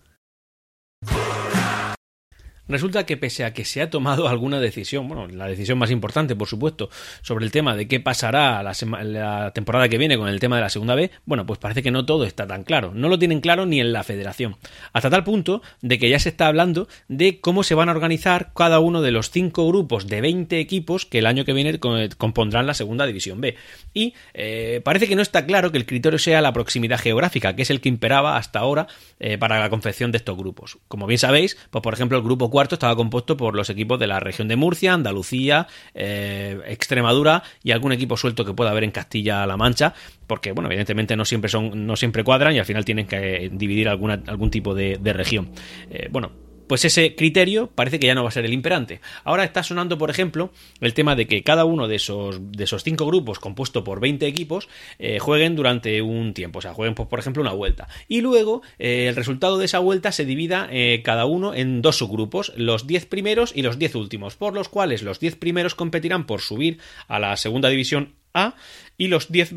Resulta 2.69 3.07
que 3.07 3.17
pese 3.17 3.45
a 3.45 3.53
que 3.53 3.65
se 3.65 3.81
ha 3.81 3.91
tomado 3.91 4.29
alguna 4.29 4.61
decisión, 4.61 5.09
bueno, 5.09 5.29
la 5.29 5.47
decisión 5.47 5.79
más 5.79 5.91
importante, 5.91 6.35
por 6.35 6.49
supuesto, 6.49 6.91
sobre 7.23 7.45
el 7.45 7.51
tema 7.51 7.77
de 7.77 7.87
qué 7.89 8.01
pasará 8.01 8.63
la, 8.63 9.53
temporada 9.53 9.89
que 9.89 9.99
viene 9.99 10.19
con 10.19 10.29
el 10.29 10.41
tema 10.41 10.57
de 10.57 10.63
la 10.63 10.69
segunda 10.69 10.95
B, 10.95 11.11
bueno, 11.25 11.47
pues 11.47 11.59
parece 11.59 11.83
que 11.83 11.91
no 11.91 12.05
todo 12.05 12.25
está 12.25 12.47
tan 12.47 12.65
claro. 12.65 12.93
No 12.95 13.09
lo 13.09 13.19
tienen 13.19 13.41
claro 13.41 13.67
ni 13.67 13.81
en 13.81 13.93
la 13.93 14.03
federación. 14.03 14.57
Hasta 14.93 15.11
tal 15.11 15.25
punto 15.25 15.63
de 15.81 15.99
que 15.99 16.09
ya 16.09 16.19
se 16.19 16.29
está 16.29 16.47
hablando 16.49 16.89
de 17.09 17.41
cómo 17.41 17.63
se 17.63 17.75
van 17.75 17.89
a 17.89 17.93
organizar 17.93 18.53
cada 18.55 18.81
uno 18.81 19.03
de 19.03 19.13
los 19.13 19.31
cinco 19.31 19.67
grupos 19.69 20.07
de 20.07 20.21
20 20.21 20.59
equipos 20.59 21.07
que 21.07 21.19
el 21.19 21.27
año 21.27 21.45
que 21.45 21.53
viene 21.53 21.79
compondrán 21.79 22.67
la 22.67 22.75
segunda 22.75 23.07
división 23.07 23.41
B. 23.41 23.57
Y 23.95 24.15
eh, 24.35 24.81
parece 24.85 25.09
que 25.09 25.17
no 25.17 25.23
está 25.23 25.47
claro 25.47 25.73
que 25.73 25.79
el 25.79 25.87
criterio 25.87 26.19
sea 26.19 26.41
la 26.41 26.53
proximidad 26.53 26.99
geográfica, 26.99 27.55
que 27.55 27.63
es 27.63 27.71
el 27.71 27.81
que 27.81 27.89
imperaba 27.89 28.37
hasta 28.37 28.59
ahora 28.59 28.87
eh, 29.21 29.39
para 29.39 29.61
la 29.61 29.71
confección 29.71 30.13
de 30.13 30.19
estos 30.19 30.37
grupos. 30.37 30.79
Como 30.89 31.07
bien 31.07 31.19
sabéis, 31.19 31.57
pues 31.71 31.83
por 31.83 31.95
ejemplo 31.95 32.19
el 32.19 32.25
grupo 32.25 32.51
cuarto 32.57 32.77
estaba 32.77 32.97
compuesto 32.97 33.37
por 33.37 33.55
los 33.55 33.69
equipos 33.69 34.01
de 34.01 34.07
la 34.07 34.19
región 34.19 34.49
de 34.49 34.57
Murcia, 34.57 34.95
Andalucía, 34.95 35.67
eh, 35.93 36.59
Extremadura 36.69 37.43
y 37.63 37.73
algún 37.73 37.93
equipo 37.93 38.17
suelto 38.17 38.47
que 38.47 38.55
pueda 38.55 38.71
haber 38.71 38.85
en 38.85 38.93
Castilla-La 38.93 39.59
Mancha, 39.59 39.93
porque 40.27 40.53
bueno, 40.53 40.71
evidentemente 40.71 41.17
no 41.17 41.27
siempre 41.27 41.51
son, 41.51 41.87
no 41.87 41.97
siempre 41.97 42.25
cuadran 42.25 42.55
y 42.55 42.59
al 42.59 42.65
final 42.65 42.83
tienen 42.87 43.07
que 43.07 43.51
dividir 43.53 43.91
alguna, 43.91 44.23
algún 44.27 44.51
tipo 44.51 44.75
de, 44.75 44.97
región. 45.13 45.51
Eh, 45.91 46.09
bueno, 46.11 46.31
pues 46.67 46.85
ese 46.85 47.15
criterio 47.15 47.71
parece 47.75 47.99
que 47.99 48.07
ya 48.07 48.15
no 48.15 48.23
va 48.23 48.29
a 48.29 48.33
ser 48.33 48.45
el 48.45 48.53
imperante. 48.53 49.01
Ahora 49.25 49.45
está 49.45 49.63
sonando, 49.63 49.99
por 49.99 50.11
ejemplo, 50.11 50.51
el 50.81 50.95
tema 50.95 51.15
de 51.15 51.27
que 51.27 51.43
cada 51.43 51.65
uno 51.65 51.89
de 51.89 51.97
esos, 51.97 52.53
de 52.53 52.65
esos 52.65 52.83
cinco 52.83 53.07
grupos, 53.07 53.39
compuesto 53.39 53.85
por 53.85 54.01
20 54.01 54.27
equipos, 54.27 54.69
eh, 54.99 55.19
jueguen 55.19 55.57
durante 55.57 56.03
un 56.03 56.35
tiempo, 56.35 56.59
o 56.59 56.63
sea, 56.63 56.75
jueguen, 56.75 56.95
pues, 56.95 57.09
por 57.09 57.19
ejemplo, 57.19 57.43
una 57.43 57.53
vuelta. 57.53 57.89
Y 58.09 58.21
luego 58.21 58.63
eh, 58.79 59.07
el 59.09 59.17
resultado 59.17 59.59
de 59.59 59.67
esa 59.67 59.79
vuelta 59.79 60.13
se 60.13 60.25
divida 60.25 60.69
eh, 60.71 61.03
cada 61.05 61.27
uno 61.27 61.55
en 61.55 61.83
dos 61.83 61.99
subgrupos, 61.99 62.53
los 62.57 62.87
10 62.87 63.07
primeros 63.07 63.53
y 63.55 63.63
los 63.63 63.79
10 63.79 63.95
últimos, 63.95 64.37
por 64.37 64.55
los 64.55 64.69
cuales 64.69 65.03
los 65.03 65.21
10 65.21 65.37
primeros 65.37 65.75
competirán 65.75 66.27
por 66.27 66.41
subir 66.41 66.79
a 67.09 67.19
la 67.19 67.37
segunda 67.37 67.69
división 67.69 68.15
A 68.35 68.55
y 68.99 69.09
los 69.09 69.31
10 69.31 69.53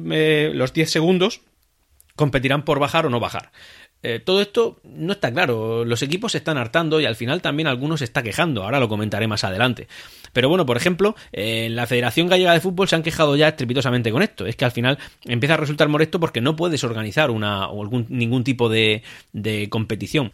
los 0.53 0.73
10 0.73 0.89
segundos 0.89 1.41
competirán 2.19 2.65
por 2.65 2.79
bajar 2.79 3.05
o 3.05 3.09
no 3.09 3.21
bajar. 3.21 3.51
Eh, 4.01 4.20
todo 4.24 4.41
esto 4.41 4.79
no 4.84 5.13
está 5.13 5.32
claro. 5.32 5.84
Los 5.86 6.01
equipos 6.01 6.32
se 6.32 6.38
están 6.38 6.58
hartando 6.58 7.01
y 7.01 7.06
al 7.06 7.15
final 7.15 7.41
también 7.41 7.68
algunos 7.68 8.00
se 8.00 8.06
está 8.06 8.24
quejando. 8.24 8.63
Ahora 8.63 8.79
lo 8.79 8.89
comentaré 8.89 9.27
más 9.27 9.44
adelante. 9.44 9.88
Pero 10.32 10.50
bueno, 10.50 10.65
por 10.65 10.77
ejemplo, 10.77 11.15
en 11.32 11.75
la 11.75 11.88
Federación 11.88 12.27
Gallega 12.27 12.53
de 12.53 12.62
Fútbol 12.62 12.88
se 12.88 12.96
han 12.96 13.03
quejado 13.03 13.36
ya 13.36 13.50
estrepitosamente 13.50 14.12
con 14.12 14.22
esto. 14.22 14.46
Es 14.46 14.56
que 14.56 14.65
al 14.65 14.72
final 14.72 14.98
empieza 15.25 15.56
a 15.56 15.58
resultar 15.58 15.89
molesto 15.89 16.20
porque 16.20 16.41
no 16.41 16.56
puedes 16.56 16.84
organizar 16.84 17.32
una 17.32 17.68
o 17.68 17.82
algún, 17.82 18.06
ningún 18.10 18.44
tipo 18.44 18.70
de 18.70 19.03
competición 19.70 20.32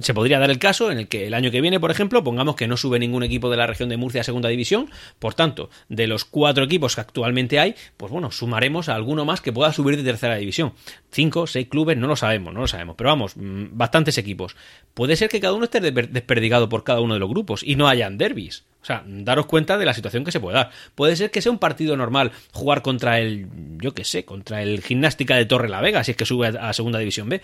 se 0.00 0.14
podría 0.14 0.38
dar 0.38 0.50
el 0.50 0.58
caso 0.58 0.90
en 0.90 0.98
el 0.98 1.08
que 1.08 1.26
el 1.26 1.34
año 1.34 1.50
que 1.50 1.60
viene, 1.60 1.80
por 1.80 1.90
ejemplo, 1.90 2.22
pongamos 2.22 2.56
que 2.56 2.68
no 2.68 2.76
sube 2.76 2.98
ningún 2.98 3.22
equipo 3.22 3.50
de 3.50 3.56
la 3.56 3.66
región 3.66 3.88
de 3.88 3.96
Murcia 3.96 4.20
a 4.20 4.24
segunda 4.24 4.48
división, 4.48 4.90
por 5.18 5.34
tanto, 5.34 5.70
de 5.88 6.06
los 6.06 6.24
cuatro 6.24 6.64
equipos 6.64 6.94
que 6.94 7.00
actualmente 7.00 7.58
hay, 7.58 7.74
pues 7.96 8.12
bueno, 8.12 8.30
sumaremos 8.30 8.88
a 8.88 8.94
alguno 8.94 9.24
más 9.24 9.40
que 9.40 9.52
pueda 9.52 9.72
subir 9.72 9.96
de 9.96 10.04
tercera 10.04 10.36
división. 10.36 10.72
Cinco, 11.10 11.46
seis 11.46 11.68
clubes, 11.68 11.96
no 11.96 12.06
lo 12.06 12.16
sabemos, 12.16 12.54
no 12.54 12.60
lo 12.60 12.68
sabemos, 12.68 12.96
pero 12.96 13.10
vamos, 13.10 13.36
mm, 13.36 13.66
bastantes 13.72 14.18
equipos. 14.18 14.56
Puede 14.94 15.16
ser 15.16 15.28
que 15.28 15.40
cada 15.40 15.54
uno 15.54 15.64
esté 15.64 15.80
desperdigado 15.80 16.68
por 16.68 16.84
cada 16.84 17.00
uno 17.00 17.14
de 17.14 17.20
los 17.20 17.28
grupos 17.28 17.62
y 17.62 17.76
no 17.76 17.88
hayan 17.88 18.18
derbis. 18.18 18.64
O 18.82 18.84
sea, 18.84 19.04
daros 19.06 19.44
cuenta 19.44 19.76
de 19.76 19.84
la 19.84 19.92
situación 19.92 20.24
que 20.24 20.32
se 20.32 20.40
puede 20.40 20.56
dar. 20.56 20.70
Puede 20.94 21.14
ser 21.14 21.30
que 21.30 21.42
sea 21.42 21.52
un 21.52 21.58
partido 21.58 21.96
normal 21.98 22.32
jugar 22.52 22.80
contra 22.80 23.18
el, 23.20 23.46
yo 23.78 23.92
qué 23.92 24.04
sé, 24.04 24.24
contra 24.24 24.62
el 24.62 24.82
Gimnástica 24.82 25.36
de 25.36 25.44
Torre 25.44 25.68
la 25.68 25.82
Vega, 25.82 26.02
si 26.02 26.12
es 26.12 26.16
que 26.16 26.24
sube 26.24 26.48
a, 26.48 26.72
Segunda 26.72 26.98
División 26.98 27.28
B. 27.28 27.42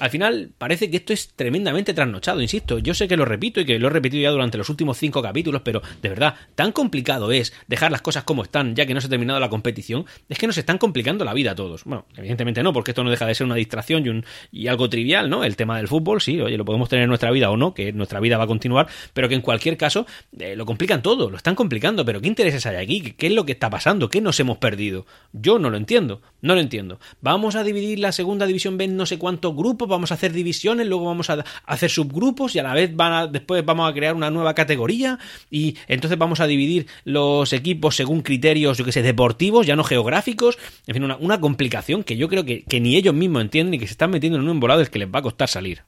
Al 0.00 0.10
final 0.10 0.50
parece 0.56 0.90
que 0.90 0.98
esto 0.98 1.12
es 1.12 1.28
tremendamente 1.34 1.94
trasnochado, 1.94 2.40
insisto. 2.40 2.78
Yo 2.78 2.94
sé 2.94 3.08
que 3.08 3.16
lo 3.16 3.24
repito 3.24 3.60
y 3.60 3.64
que 3.64 3.78
lo 3.78 3.88
he 3.88 3.90
repetido 3.90 4.22
ya 4.22 4.30
durante 4.30 4.58
los 4.58 4.68
últimos 4.68 4.98
cinco 4.98 5.22
capítulos, 5.22 5.62
pero 5.64 5.82
de 6.02 6.08
verdad, 6.08 6.34
tan 6.54 6.72
complicado 6.72 7.32
es 7.32 7.52
dejar 7.66 7.90
las 7.90 8.02
cosas 8.02 8.24
como 8.24 8.42
están 8.42 8.74
ya 8.74 8.86
que 8.86 8.94
no 8.94 9.00
se 9.00 9.06
ha 9.06 9.10
terminado 9.10 9.40
la 9.40 9.48
competición, 9.48 10.06
es 10.28 10.38
que 10.38 10.46
nos 10.46 10.58
están 10.58 10.78
complicando 10.78 11.24
la 11.24 11.34
vida 11.34 11.52
a 11.52 11.54
todos. 11.54 11.84
Bueno, 11.84 12.06
evidentemente 12.16 12.62
no, 12.62 12.72
porque 12.72 12.92
esto 12.92 13.04
no 13.04 13.10
deja 13.10 13.26
de 13.26 13.34
ser 13.34 13.46
una 13.46 13.54
distracción 13.56 14.06
y, 14.06 14.08
un, 14.08 14.24
y 14.52 14.68
algo 14.68 14.88
trivial, 14.88 15.28
¿no? 15.30 15.44
El 15.44 15.56
tema 15.56 15.76
del 15.76 15.88
fútbol, 15.88 16.20
sí, 16.20 16.40
oye, 16.40 16.56
lo 16.56 16.64
podemos 16.64 16.88
tener 16.88 17.04
en 17.04 17.08
nuestra 17.08 17.30
vida 17.30 17.50
o 17.50 17.56
no, 17.56 17.74
que 17.74 17.92
nuestra 17.92 18.20
vida 18.20 18.38
va 18.38 18.44
a 18.44 18.48
continuar, 18.48 18.88
pero 19.12 19.28
que 19.28 19.34
en 19.34 19.40
cualquier 19.40 19.76
caso 19.76 20.06
eh, 20.38 20.56
lo 20.56 20.66
complican 20.66 21.02
todo, 21.02 21.30
lo 21.30 21.36
están 21.36 21.54
complicando, 21.54 22.04
pero 22.04 22.20
¿qué 22.20 22.28
intereses 22.28 22.66
hay 22.66 22.76
aquí? 22.76 23.14
¿Qué, 23.16 23.26
es 23.26 23.32
lo 23.32 23.44
que 23.44 23.52
está 23.52 23.70
pasando? 23.70 24.08
¿Qué 24.08 24.20
nos 24.20 24.38
hemos 24.40 24.58
perdido? 24.58 25.06
Yo 25.32 25.58
no 25.58 25.70
lo 25.70 25.76
entiendo, 25.76 26.22
no 26.40 26.54
lo 26.54 26.60
entiendo. 26.60 27.00
Vamos 27.20 27.56
a 27.56 27.64
dividir 27.64 27.98
la 27.98 28.12
segunda 28.12 28.46
división 28.46 28.76
B 28.76 28.84
en 28.84 28.96
no 28.96 29.06
sé 29.06 29.18
cuántos 29.18 29.54
grupos, 29.54 29.87
vamos 29.88 30.10
a 30.10 30.14
hacer 30.14 30.32
divisiones, 30.32 30.86
luego 30.86 31.06
vamos 31.06 31.30
a 31.30 31.44
hacer 31.66 31.90
subgrupos 31.90 32.54
y 32.54 32.58
a 32.58 32.62
la 32.62 32.74
vez 32.74 32.94
van 32.94 33.12
a, 33.12 33.26
después 33.26 33.64
vamos 33.64 33.90
a 33.90 33.94
crear 33.94 34.14
una 34.14 34.30
nueva 34.30 34.54
categoría 34.54 35.18
y 35.50 35.76
entonces 35.86 36.18
vamos 36.18 36.40
a 36.40 36.46
dividir 36.46 36.86
los 37.04 37.52
equipos 37.52 37.96
según 37.96 38.22
criterios, 38.22 38.78
yo 38.78 38.84
que 38.84 38.92
sé, 38.92 39.02
deportivos, 39.02 39.66
ya 39.66 39.76
no 39.76 39.84
geográficos, 39.84 40.58
en 40.86 40.94
fin, 40.94 41.04
una, 41.04 41.40
complicación 41.40 42.04
que 42.04 42.16
yo 42.16 42.28
creo 42.28 42.44
que, 42.44 42.64
que 42.64 42.80
ni 42.80 42.96
ellos 42.96 43.14
mismos 43.14 43.42
entienden 43.42 43.74
y 43.74 43.78
que 43.78 43.86
se 43.86 43.92
están 43.92 44.10
metiendo 44.10 44.38
en 44.38 44.44
un 44.44 44.50
embolado 44.50 44.80
del 44.80 44.90
que 44.90 44.98
les 44.98 45.08
va 45.08 45.20
a 45.20 45.22
costar 45.22 45.48
salir. 45.48 45.82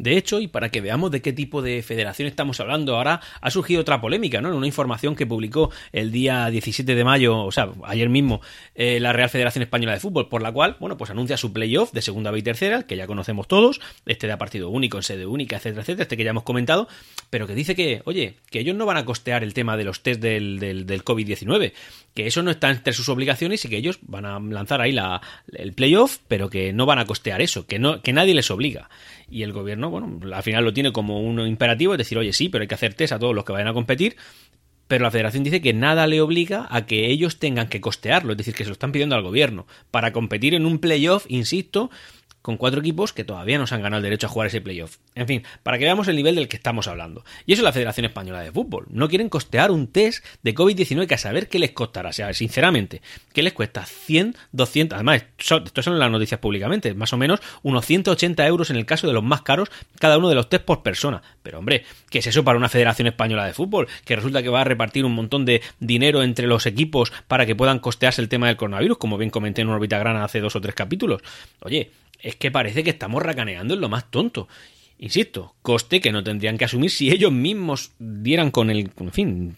De 0.00 0.16
hecho, 0.16 0.40
y 0.40 0.48
para 0.48 0.70
que 0.70 0.80
veamos 0.80 1.10
de 1.10 1.20
qué 1.20 1.34
tipo 1.34 1.60
de 1.60 1.82
federación 1.82 2.26
estamos 2.26 2.58
hablando, 2.58 2.96
ahora 2.96 3.20
ha 3.42 3.50
surgido 3.50 3.82
otra 3.82 4.00
polémica, 4.00 4.40
¿no? 4.40 4.48
En 4.48 4.54
una 4.54 4.66
información 4.66 5.14
que 5.14 5.26
publicó 5.26 5.70
el 5.92 6.10
día 6.10 6.48
17 6.48 6.94
de 6.94 7.04
mayo, 7.04 7.44
o 7.44 7.52
sea, 7.52 7.68
ayer 7.84 8.08
mismo, 8.08 8.40
eh, 8.74 8.98
la 8.98 9.12
Real 9.12 9.28
Federación 9.28 9.62
Española 9.62 9.92
de 9.92 10.00
Fútbol, 10.00 10.30
por 10.30 10.40
la 10.40 10.52
cual, 10.52 10.78
bueno, 10.80 10.96
pues 10.96 11.10
anuncia 11.10 11.36
su 11.36 11.52
playoff 11.52 11.92
de 11.92 12.00
segunda 12.00 12.30
B 12.30 12.38
y 12.38 12.42
tercera, 12.42 12.84
que 12.84 12.96
ya 12.96 13.06
conocemos 13.06 13.46
todos, 13.46 13.78
este 14.06 14.26
de 14.26 14.38
partido 14.38 14.70
único, 14.70 14.96
en 14.96 15.02
sede 15.02 15.26
única, 15.26 15.56
etcétera, 15.56 15.82
etcétera, 15.82 16.04
este 16.04 16.16
que 16.16 16.24
ya 16.24 16.30
hemos 16.30 16.44
comentado, 16.44 16.88
pero 17.28 17.46
que 17.46 17.54
dice 17.54 17.74
que, 17.74 18.00
oye, 18.06 18.36
que 18.50 18.60
ellos 18.60 18.76
no 18.76 18.86
van 18.86 18.96
a 18.96 19.04
costear 19.04 19.44
el 19.44 19.52
tema 19.52 19.76
de 19.76 19.84
los 19.84 20.02
test 20.02 20.22
del, 20.22 20.58
del, 20.58 20.86
del 20.86 21.04
COVID-19, 21.04 21.74
que 22.14 22.26
eso 22.26 22.42
no 22.42 22.50
está 22.50 22.70
entre 22.70 22.94
sus 22.94 23.10
obligaciones 23.10 23.62
y 23.66 23.68
que 23.68 23.76
ellos 23.76 23.98
van 24.00 24.24
a 24.24 24.40
lanzar 24.40 24.80
ahí 24.80 24.92
la, 24.92 25.20
el 25.52 25.74
playoff, 25.74 26.20
pero 26.26 26.48
que 26.48 26.72
no 26.72 26.86
van 26.86 26.98
a 26.98 27.04
costear 27.04 27.42
eso, 27.42 27.66
que, 27.66 27.78
no, 27.78 28.00
que 28.00 28.14
nadie 28.14 28.34
les 28.34 28.50
obliga 28.50 28.88
y 29.30 29.42
el 29.44 29.52
gobierno, 29.52 29.90
bueno, 29.90 30.20
al 30.34 30.42
final 30.42 30.64
lo 30.64 30.74
tiene 30.74 30.92
como 30.92 31.20
un 31.20 31.40
imperativo, 31.46 31.94
es 31.94 31.98
decir, 31.98 32.18
oye, 32.18 32.32
sí, 32.32 32.48
pero 32.48 32.62
hay 32.62 32.68
que 32.68 32.74
hacer 32.74 32.94
test 32.94 33.12
a 33.12 33.18
todos 33.18 33.34
los 33.34 33.44
que 33.44 33.52
vayan 33.52 33.68
a 33.68 33.72
competir, 33.72 34.16
pero 34.88 35.04
la 35.04 35.10
federación 35.12 35.44
dice 35.44 35.62
que 35.62 35.72
nada 35.72 36.08
le 36.08 36.20
obliga 36.20 36.66
a 36.68 36.84
que 36.84 37.06
ellos 37.06 37.38
tengan 37.38 37.68
que 37.68 37.80
costearlo, 37.80 38.32
es 38.32 38.38
decir, 38.38 38.54
que 38.54 38.64
se 38.64 38.70
lo 38.70 38.72
están 38.72 38.90
pidiendo 38.90 39.14
al 39.14 39.22
gobierno. 39.22 39.68
Para 39.92 40.12
competir 40.12 40.52
en 40.52 40.66
un 40.66 40.80
playoff, 40.80 41.26
insisto, 41.28 41.90
con 42.42 42.56
cuatro 42.56 42.80
equipos 42.80 43.12
que 43.12 43.24
todavía 43.24 43.58
no 43.58 43.66
se 43.66 43.74
han 43.74 43.82
ganado 43.82 43.98
el 43.98 44.04
derecho 44.04 44.26
a 44.26 44.30
jugar 44.30 44.48
ese 44.48 44.60
playoff. 44.60 44.96
En 45.14 45.26
fin, 45.26 45.42
para 45.62 45.78
que 45.78 45.84
veamos 45.84 46.08
el 46.08 46.16
nivel 46.16 46.34
del 46.34 46.48
que 46.48 46.56
estamos 46.56 46.88
hablando. 46.88 47.24
Y 47.46 47.52
eso 47.52 47.60
es 47.60 47.64
la 47.64 47.72
Federación 47.72 48.06
Española 48.06 48.40
de 48.40 48.52
Fútbol. 48.52 48.86
No 48.90 49.08
quieren 49.08 49.28
costear 49.28 49.70
un 49.70 49.88
test 49.88 50.24
de 50.42 50.54
COVID-19 50.54 51.06
que 51.06 51.14
a 51.14 51.18
saber 51.18 51.48
qué 51.48 51.58
les 51.58 51.72
costará. 51.72 52.10
O 52.10 52.12
sea, 52.12 52.32
sinceramente, 52.32 53.02
¿qué 53.32 53.42
les 53.42 53.52
cuesta? 53.52 53.84
100, 53.84 54.36
200. 54.52 54.96
Además, 54.96 55.24
esto 55.38 55.82
son 55.82 55.98
las 55.98 56.10
noticias 56.10 56.40
públicamente. 56.40 56.94
Más 56.94 57.12
o 57.12 57.16
menos 57.16 57.40
unos 57.62 57.84
180 57.86 58.46
euros 58.46 58.70
en 58.70 58.76
el 58.76 58.86
caso 58.86 59.06
de 59.06 59.12
los 59.12 59.22
más 59.22 59.42
caros, 59.42 59.70
cada 59.98 60.18
uno 60.18 60.28
de 60.28 60.34
los 60.34 60.48
test 60.48 60.64
por 60.64 60.82
persona. 60.82 61.22
Pero 61.42 61.58
hombre, 61.58 61.84
¿qué 62.10 62.18
es 62.20 62.26
eso 62.26 62.44
para 62.44 62.58
una 62.58 62.68
Federación 62.68 63.08
Española 63.08 63.46
de 63.46 63.52
Fútbol? 63.52 63.88
Que 64.04 64.16
resulta 64.16 64.42
que 64.42 64.48
va 64.48 64.62
a 64.62 64.64
repartir 64.64 65.04
un 65.04 65.14
montón 65.14 65.44
de 65.44 65.62
dinero 65.78 66.22
entre 66.22 66.46
los 66.46 66.66
equipos 66.66 67.12
para 67.28 67.46
que 67.46 67.56
puedan 67.56 67.78
costearse 67.78 68.22
el 68.22 68.28
tema 68.28 68.46
del 68.46 68.56
coronavirus, 68.56 68.98
como 68.98 69.18
bien 69.18 69.30
comenté 69.30 69.62
en 69.62 69.68
órbita 69.68 69.98
grana 69.98 70.24
hace 70.24 70.40
dos 70.40 70.56
o 70.56 70.60
tres 70.60 70.74
capítulos. 70.74 71.22
Oye, 71.60 71.90
es 72.22 72.36
que 72.36 72.50
parece 72.50 72.84
que 72.84 72.90
estamos 72.90 73.22
racaneando 73.22 73.74
en 73.74 73.80
lo 73.80 73.88
más 73.88 74.10
tonto. 74.10 74.48
Insisto, 74.98 75.54
coste 75.62 76.00
que 76.00 76.12
no 76.12 76.22
tendrían 76.22 76.58
que 76.58 76.66
asumir 76.66 76.90
si 76.90 77.10
ellos 77.10 77.32
mismos 77.32 77.92
dieran 77.98 78.50
con 78.50 78.70
el, 78.70 78.90
en 78.98 79.12
fin, 79.12 79.56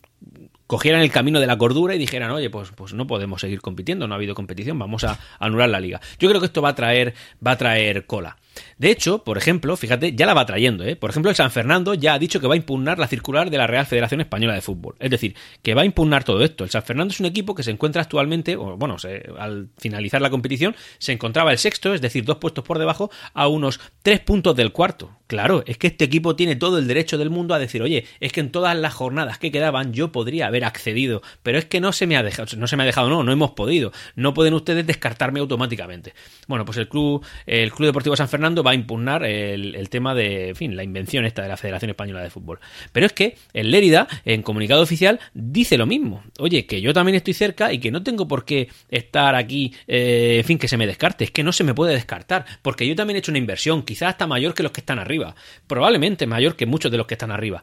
cogieran 0.72 1.02
el 1.02 1.10
camino 1.10 1.38
de 1.38 1.46
la 1.46 1.58
cordura 1.58 1.94
y 1.94 1.98
dijeran, 1.98 2.30
oye, 2.30 2.48
pues, 2.48 2.70
pues 2.74 2.94
no 2.94 3.06
podemos 3.06 3.42
seguir 3.42 3.60
compitiendo, 3.60 4.08
no 4.08 4.14
ha 4.14 4.16
habido 4.16 4.34
competición, 4.34 4.78
vamos 4.78 5.04
a 5.04 5.18
anular 5.38 5.68
la 5.68 5.80
liga. 5.80 6.00
Yo 6.18 6.30
creo 6.30 6.40
que 6.40 6.46
esto 6.46 6.62
va 6.62 6.70
a 6.70 6.74
traer, 6.74 7.12
va 7.46 7.50
a 7.50 7.58
traer 7.58 8.06
cola. 8.06 8.38
De 8.78 8.90
hecho, 8.90 9.24
por 9.24 9.38
ejemplo, 9.38 9.76
fíjate, 9.76 10.14
ya 10.14 10.26
la 10.26 10.34
va 10.34 10.44
trayendo, 10.44 10.84
¿eh? 10.84 10.96
Por 10.96 11.10
ejemplo, 11.10 11.30
el 11.30 11.36
San 11.36 11.50
Fernando 11.50 11.94
ya 11.94 12.14
ha 12.14 12.18
dicho 12.18 12.40
que 12.40 12.46
va 12.46 12.54
a 12.54 12.56
impugnar 12.56 12.98
la 12.98 13.06
circular 13.06 13.50
de 13.50 13.56
la 13.56 13.66
Real 13.66 13.86
Federación 13.86 14.20
Española 14.20 14.54
de 14.54 14.60
Fútbol. 14.60 14.94
Es 14.98 15.10
decir, 15.10 15.34
que 15.62 15.74
va 15.74 15.82
a 15.82 15.84
impugnar 15.84 16.24
todo 16.24 16.42
esto. 16.42 16.64
El 16.64 16.70
San 16.70 16.82
Fernando 16.82 17.12
es 17.12 17.20
un 17.20 17.26
equipo 17.26 17.54
que 17.54 17.62
se 17.62 17.70
encuentra 17.70 18.02
actualmente, 18.02 18.56
o 18.56 18.76
bueno, 18.76 18.96
al 19.38 19.68
finalizar 19.78 20.20
la 20.20 20.30
competición, 20.30 20.74
se 20.98 21.12
encontraba 21.12 21.52
el 21.52 21.58
sexto, 21.58 21.94
es 21.94 22.00
decir, 22.00 22.24
dos 22.24 22.38
puestos 22.38 22.64
por 22.64 22.78
debajo, 22.78 23.10
a 23.34 23.48
unos 23.48 23.80
tres 24.02 24.20
puntos 24.20 24.56
del 24.56 24.72
cuarto. 24.72 25.10
Claro, 25.26 25.62
es 25.66 25.78
que 25.78 25.86
este 25.86 26.04
equipo 26.04 26.36
tiene 26.36 26.56
todo 26.56 26.78
el 26.78 26.86
derecho 26.86 27.16
del 27.16 27.30
mundo 27.30 27.54
a 27.54 27.58
decir, 27.58 27.82
oye, 27.82 28.04
es 28.20 28.32
que 28.32 28.40
en 28.40 28.50
todas 28.50 28.76
las 28.76 28.92
jornadas 28.92 29.38
que 29.38 29.50
quedaban 29.50 29.92
yo 29.92 30.12
podría 30.12 30.48
haber 30.48 30.61
accedido, 30.64 31.22
pero 31.42 31.58
es 31.58 31.64
que 31.64 31.80
no 31.80 31.92
se 31.92 32.06
me 32.06 32.16
ha 32.16 32.22
dejado, 32.22 32.56
no 32.56 32.66
se 32.66 32.76
me 32.76 32.82
ha 32.82 32.86
dejado, 32.86 33.08
no, 33.08 33.22
no 33.22 33.32
hemos 33.32 33.52
podido. 33.52 33.92
No 34.16 34.34
pueden 34.34 34.54
ustedes 34.54 34.86
descartarme 34.86 35.40
automáticamente. 35.40 36.14
Bueno, 36.46 36.64
pues 36.64 36.78
el 36.78 36.88
club, 36.88 37.24
el 37.46 37.72
Club 37.72 37.86
Deportivo 37.86 38.16
San 38.16 38.28
Fernando 38.28 38.62
va 38.62 38.72
a 38.72 38.74
impugnar 38.74 39.24
el, 39.24 39.88
tema 39.90 40.14
de, 40.14 40.52
fin, 40.54 40.76
la 40.76 40.84
invención 40.84 41.24
esta 41.24 41.42
de 41.42 41.48
la 41.48 41.56
Federación 41.56 41.90
Española 41.90 42.22
de 42.22 42.30
Fútbol. 42.30 42.60
Pero 42.92 43.06
es 43.06 43.12
que 43.12 43.36
el 43.52 43.70
Lérida, 43.70 44.08
en 44.24 44.42
comunicado 44.42 44.82
oficial, 44.82 45.20
dice 45.34 45.78
lo 45.78 45.86
mismo. 45.86 46.24
Oye, 46.38 46.66
que 46.66 46.80
yo 46.80 46.92
también 46.92 47.16
estoy 47.16 47.34
cerca 47.34 47.72
y 47.72 47.78
que 47.78 47.90
no 47.90 48.02
tengo 48.02 48.28
por 48.28 48.44
qué 48.44 48.68
estar 48.88 49.34
aquí, 49.34 49.74
eh, 49.86 50.38
en 50.38 50.44
fin, 50.44 50.58
que 50.58 50.68
se 50.68 50.76
me 50.76 50.86
descarte. 50.86 51.24
Es 51.24 51.30
que 51.30 51.42
no 51.42 51.52
se 51.52 51.64
me 51.64 51.74
puede 51.74 51.94
descartar, 51.94 52.44
porque 52.62 52.86
yo 52.86 52.94
también 52.94 53.16
he 53.16 53.18
hecho 53.20 53.32
una 53.32 53.38
inversión, 53.38 53.82
quizás 53.82 54.10
hasta 54.10 54.26
mayor 54.26 54.54
que 54.54 54.62
los 54.62 54.72
que 54.72 54.80
están 54.80 54.98
arriba. 54.98 55.34
Probablemente 55.66 56.26
mayor 56.26 56.56
que 56.56 56.66
muchos 56.66 56.90
de 56.90 56.98
los 56.98 57.06
que 57.06 57.14
están 57.14 57.30
arriba. 57.30 57.62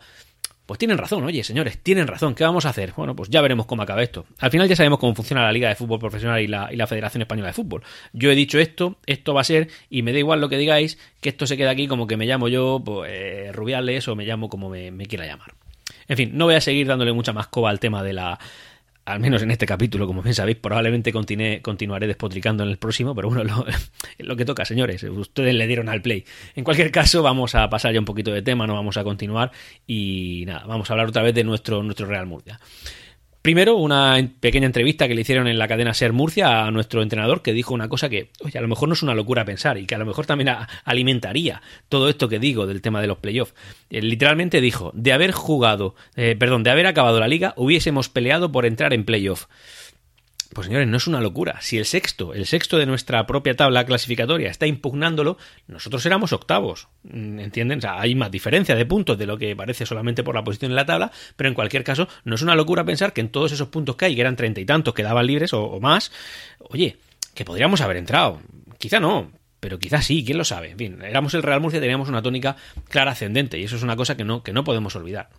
Pues 0.69 0.77
tienen 0.77 0.99
razón, 0.99 1.23
oye, 1.23 1.43
señores, 1.43 1.79
tienen 1.79 2.05
razón. 2.05 2.35
¿Qué 2.35 2.43
vamos 2.43 2.67
a 2.67 2.69
hacer? 2.69 2.93
Bueno, 2.95 3.15
pues 3.15 3.31
ya 3.31 3.41
veremos 3.41 3.65
cómo 3.65 3.81
acaba 3.81 4.03
esto. 4.03 4.27
Al 4.38 4.51
final 4.51 4.69
ya 4.69 4.75
sabemos 4.75 4.99
cómo 4.99 5.15
funciona 5.15 5.41
la 5.41 5.51
Liga 5.51 5.67
de 5.67 5.73
Fútbol 5.73 5.97
Profesional 5.97 6.39
y 6.41 6.45
la, 6.45 6.85
Federación 6.85 7.23
Española 7.23 7.47
de 7.47 7.53
Fútbol. 7.53 7.81
Yo 8.13 8.29
he 8.29 8.35
dicho 8.35 8.59
esto, 8.59 8.97
esto 9.07 9.33
va 9.33 9.41
a 9.41 9.45
ser, 9.45 9.69
y 9.89 10.03
me 10.03 10.13
da 10.13 10.19
igual 10.19 10.41
lo 10.41 10.47
que 10.47 10.59
digáis, 10.59 10.99
que 11.21 11.29
esto 11.29 11.47
se 11.47 11.57
queda 11.57 11.71
aquí 11.71 11.88
como 11.88 12.05
que 12.05 12.17
me 12.17 12.27
llamo 12.27 12.49
yo 12.49 12.83
pues, 12.85 13.51
Rubiales 13.55 14.07
o 14.09 14.15
me 14.15 14.25
llamo 14.25 14.47
como 14.47 14.69
me, 14.69 14.91
me 14.91 15.07
quiera 15.07 15.25
llamar. 15.25 15.55
En 16.07 16.17
fin, 16.17 16.29
no 16.35 16.45
voy 16.45 16.53
a 16.53 16.61
seguir 16.61 16.85
dándole 16.85 17.13
mucha 17.13 17.33
más 17.33 17.47
coba 17.47 17.71
al 17.71 17.79
tema 17.79 18.03
de 18.03 18.13
la, 18.13 18.38
al 19.09 19.19
menos 19.19 19.41
en 19.41 19.51
este 19.51 19.65
capítulo, 19.65 20.05
como 20.05 20.21
bien 20.21 20.35
sabéis, 20.35 20.57
probablemente 20.57 21.11
continuaré 21.11 22.07
despotricando 22.07 22.63
en 22.63 22.69
el 22.69 22.77
próximo, 22.77 23.15
pero 23.15 23.29
bueno, 23.29 23.43
lo, 23.43 23.65
lo, 24.19 24.35
que 24.35 24.45
toca, 24.45 24.65
señores, 24.65 25.03
ustedes 25.03 25.55
le 25.55 25.67
dieron 25.67 25.89
al 25.89 26.01
play. 26.01 26.25
En 26.55 26.63
cualquier 26.63 26.91
caso, 26.91 27.23
vamos 27.23 27.55
a 27.55 27.69
pasar 27.69 27.93
ya 27.93 27.99
un 27.99 28.05
poquito 28.05 28.31
de 28.31 28.41
tema, 28.41 28.67
no 28.67 28.75
vamos 28.75 28.97
a 28.97 29.03
continuar 29.03 29.51
y 29.87 30.43
nada, 30.45 30.65
vamos 30.65 30.89
a 30.89 30.93
hablar 30.93 31.07
otra 31.07 31.23
vez 31.23 31.33
de 31.33 31.43
nuestro, 31.43 31.81
nuestro 31.81 32.05
Real 32.05 32.27
Murcia. 32.27 32.59
Primero, 33.41 33.77
una 33.77 34.17
pequeña 34.41 34.65
entrevista 34.65 35.08
que 35.08 35.15
le 35.15 35.22
hicieron 35.22 35.48
en 35.48 35.58
la 35.58 35.69
cadena 35.69 35.93
Ser 35.93 36.12
Murcia 36.12 36.65
a 36.65 36.72
nuestro 36.72 37.01
entrenador 37.01 37.41
que 37.41 37.53
dijo 37.53 37.74
una 37.74 37.88
cosa 37.88 38.10
que, 38.10 38.31
oye, 38.43 38.60
a 38.60 38.62
lo 38.62 38.67
mejor 38.67 38.89
no 38.89 38.93
es 38.93 39.01
una 39.01 39.15
locura 39.15 39.46
pensar 39.46 39.77
y 39.77 39.86
que 39.86 39.96
a 39.96 39.98
lo 39.98 40.05
mejor 40.05 40.25
también 40.25 40.50
alimentaría 40.84 41.62
todo 41.88 42.10
esto 42.10 42.27
que 42.27 42.38
digo 42.38 42.67
del 42.67 42.81
tema 42.81 43.00
de 43.00 43.08
los 43.08 43.19
playoffs. 43.19 43.53
Eh, 43.89 44.01
literalmente 44.01 44.60
dijo, 44.60 44.91
de 44.93 45.13
haber 45.13 45.31
jugado, 45.31 45.96
eh, 46.17 46.36
perdón, 46.38 46.63
de 46.63 46.72
haber 46.72 46.86
acabado 46.86 47.22
la 47.22 47.29
liga, 47.29 47.53
hubiésemos 47.55 48.10
peleado 48.10 48.51
por 48.51 48.65
entrar 48.65 48.93
en 48.93 49.05
playoff. 49.05 49.46
Pues 50.53 50.65
señores, 50.65 50.87
no 50.87 50.97
es 50.97 51.05
una 51.05 51.21
locura. 51.21 51.61
Si 51.61 51.77
el 51.77 51.85
sexto, 51.85 52.33
el 52.33 52.47
sexto 52.47 52.77
de 52.79 52.87
nuestra 52.87 53.27
propia 53.27 53.55
tabla 53.55 53.85
clasificatoria 53.85 54.49
está 54.49 54.65
impugnándolo, 54.65 55.37
nosotros 55.67 56.03
éramos 56.07 56.33
octavos. 56.33 56.87
Mm, 57.03 57.39
¿Entienden? 57.39 57.77
O 57.77 57.81
sea, 57.81 58.01
hay 58.01 58.15
más 58.15 58.31
diferencia 58.31 58.75
de 58.75 58.85
puntos 58.85 59.17
de 59.17 59.27
lo 59.27 59.37
que 59.37 59.55
parece 59.55 59.85
solamente 59.85 60.23
por 60.23 60.33
la 60.33 60.43
posición 60.43 60.71
en 60.71 60.75
la 60.75 60.87
tabla, 60.87 61.11
pero 61.35 61.49
en 61.49 61.53
cualquier 61.53 61.83
caso, 61.83 62.07
no 62.23 62.33
es 62.33 62.41
una 62.41 62.55
locura 62.55 62.83
pensar 62.83 63.13
que 63.13 63.21
en 63.21 63.29
todos 63.29 63.51
esos 63.51 63.67
puntos 63.67 63.95
que 63.95 64.05
hay, 64.05 64.15
que 64.15 64.21
eran 64.21 64.35
treinta 64.35 64.59
y 64.59 64.65
tantos, 64.65 64.95
quedaban 64.95 65.27
libres 65.27 65.53
o, 65.53 65.63
o 65.63 65.79
más, 65.79 66.11
oye, 66.57 66.97
que 67.35 67.45
podríamos 67.45 67.81
haber 67.81 67.97
entrado. 67.97 68.41
Quizá 68.79 68.99
no, 68.99 69.31
pero 69.59 69.79
quizás 69.79 70.05
sí, 70.05 70.23
quién 70.25 70.37
lo 70.37 70.43
sabe. 70.43 70.75
Bien, 70.75 71.01
éramos 71.01 71.33
el 71.33 71.43
Real 71.43 71.61
Murcia, 71.61 71.79
teníamos 71.79 72.09
una 72.09 72.21
tónica 72.21 72.55
clara 72.89 73.11
ascendente 73.11 73.59
y 73.59 73.63
eso 73.63 73.75
es 73.75 73.83
una 73.83 73.95
cosa 73.95 74.15
que 74.15 74.23
no, 74.23 74.43
que 74.43 74.53
no 74.53 74.63
podemos 74.63 74.95
olvidar. 74.95 75.29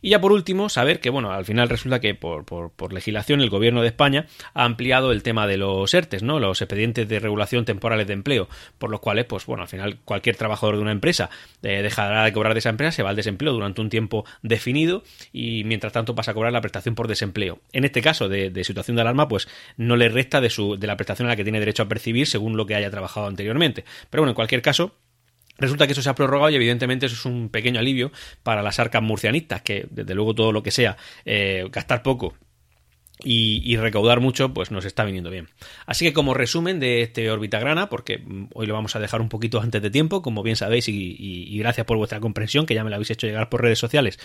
Y 0.00 0.10
ya 0.10 0.20
por 0.20 0.32
último, 0.32 0.68
saber 0.68 1.00
que, 1.00 1.10
bueno, 1.10 1.32
al 1.32 1.44
final 1.44 1.68
resulta 1.68 2.00
que 2.00 2.14
por, 2.14 2.44
por, 2.44 2.92
legislación 2.92 3.40
el 3.40 3.50
gobierno 3.50 3.82
de 3.82 3.88
España 3.88 4.26
ha 4.52 4.64
ampliado 4.64 5.10
el 5.10 5.22
tema 5.22 5.46
de 5.46 5.56
los 5.56 5.92
ERTES, 5.92 6.22
¿no? 6.22 6.38
Los 6.38 6.60
expedientes 6.60 7.08
de 7.08 7.18
regulación 7.18 7.64
temporales 7.64 8.06
de 8.06 8.12
empleo, 8.12 8.48
por 8.78 8.90
los 8.90 9.00
cuales, 9.00 9.24
pues 9.24 9.46
bueno, 9.46 9.62
al 9.62 9.68
final 9.68 9.98
cualquier 10.04 10.36
trabajador 10.36 10.76
de 10.76 10.82
una 10.82 10.92
empresa 10.92 11.30
eh, 11.62 11.82
dejará 11.82 12.24
de 12.24 12.32
cobrar 12.32 12.52
de 12.52 12.58
esa 12.58 12.68
empresa, 12.68 12.92
se 12.92 13.02
va 13.02 13.10
al 13.10 13.16
desempleo 13.16 13.52
durante 13.52 13.80
un 13.80 13.88
tiempo 13.88 14.24
definido 14.42 15.02
y 15.32 15.64
mientras 15.64 15.92
tanto 15.92 16.14
pasa 16.14 16.30
a 16.30 16.34
cobrar 16.34 16.52
la 16.52 16.60
prestación 16.60 16.94
por 16.94 17.08
desempleo. 17.08 17.60
En 17.72 17.84
este 17.84 18.02
caso 18.02 18.28
de, 18.28 18.50
de 18.50 18.64
situación 18.64 18.96
de 18.96 19.02
alarma, 19.02 19.26
pues 19.26 19.48
no 19.76 19.96
le 19.96 20.08
resta 20.08 20.40
de, 20.40 20.50
su, 20.50 20.76
de 20.76 20.86
la 20.86 20.96
prestación 20.96 21.26
a 21.26 21.30
la 21.30 21.36
que 21.36 21.44
tiene 21.44 21.58
derecho 21.58 21.82
a 21.82 21.88
percibir 21.88 22.26
según 22.26 22.56
lo 22.56 22.66
que 22.66 22.74
haya 22.74 22.90
trabajado 22.90 23.26
anteriormente. 23.26 23.63
Pero 23.72 24.22
bueno, 24.22 24.30
en 24.30 24.34
cualquier 24.34 24.62
caso, 24.62 24.94
Resulta 25.56 25.86
que 25.86 25.92
eso 25.92 26.02
se 26.02 26.10
ha 26.10 26.14
prorrogado 26.16 26.50
y 26.50 26.56
evidentemente 26.56 27.06
eso 27.06 27.14
es 27.14 27.24
un 27.26 27.48
pequeño 27.48 27.78
alivio 27.78 28.10
para 28.42 28.60
las 28.60 28.80
arcas 28.80 29.02
murcianistas, 29.02 29.62
que 29.62 29.86
desde 29.88 30.12
luego 30.14 30.34
todo 30.34 30.50
lo 30.50 30.64
que 30.64 30.72
sea 30.72 30.96
eh, 31.24 31.68
gastar 31.70 32.02
poco 32.02 32.34
y, 33.24 33.76
recaudar 33.76 34.20
mucho, 34.20 34.52
pues 34.52 34.70
nos 34.70 34.84
está 34.84 35.04
viniendo 35.04 35.30
bien. 35.30 35.48
Así 35.86 36.04
que 36.04 36.12
como 36.12 36.34
resumen 36.34 36.78
de 36.78 37.02
este 37.02 37.30
Orbitagrana, 37.30 37.88
porque 37.88 38.18
mm, 38.18 38.46
hoy 38.54 38.66
lo 38.66 38.74
vamos 38.74 38.94
a 38.96 39.00
dejar 39.00 39.20
un 39.20 39.28
poquito 39.28 39.60
antes 39.60 39.80
de 39.80 39.90
tiempo, 39.90 40.22
como 40.22 40.42
bien 40.42 40.56
sabéis, 40.56 40.88
y, 40.88 41.58
gracias 41.58 41.86
por 41.86 41.96
vuestra 41.96 42.20
comprensión, 42.20 42.66
que 42.66 42.74
ya 42.74 42.84
me 42.84 42.90
lo 42.90 42.96
habéis 42.96 43.10
hecho 43.10 43.26
llegar 43.26 43.48
por 43.48 43.62
redes 43.62 43.78
sociales. 43.78 44.18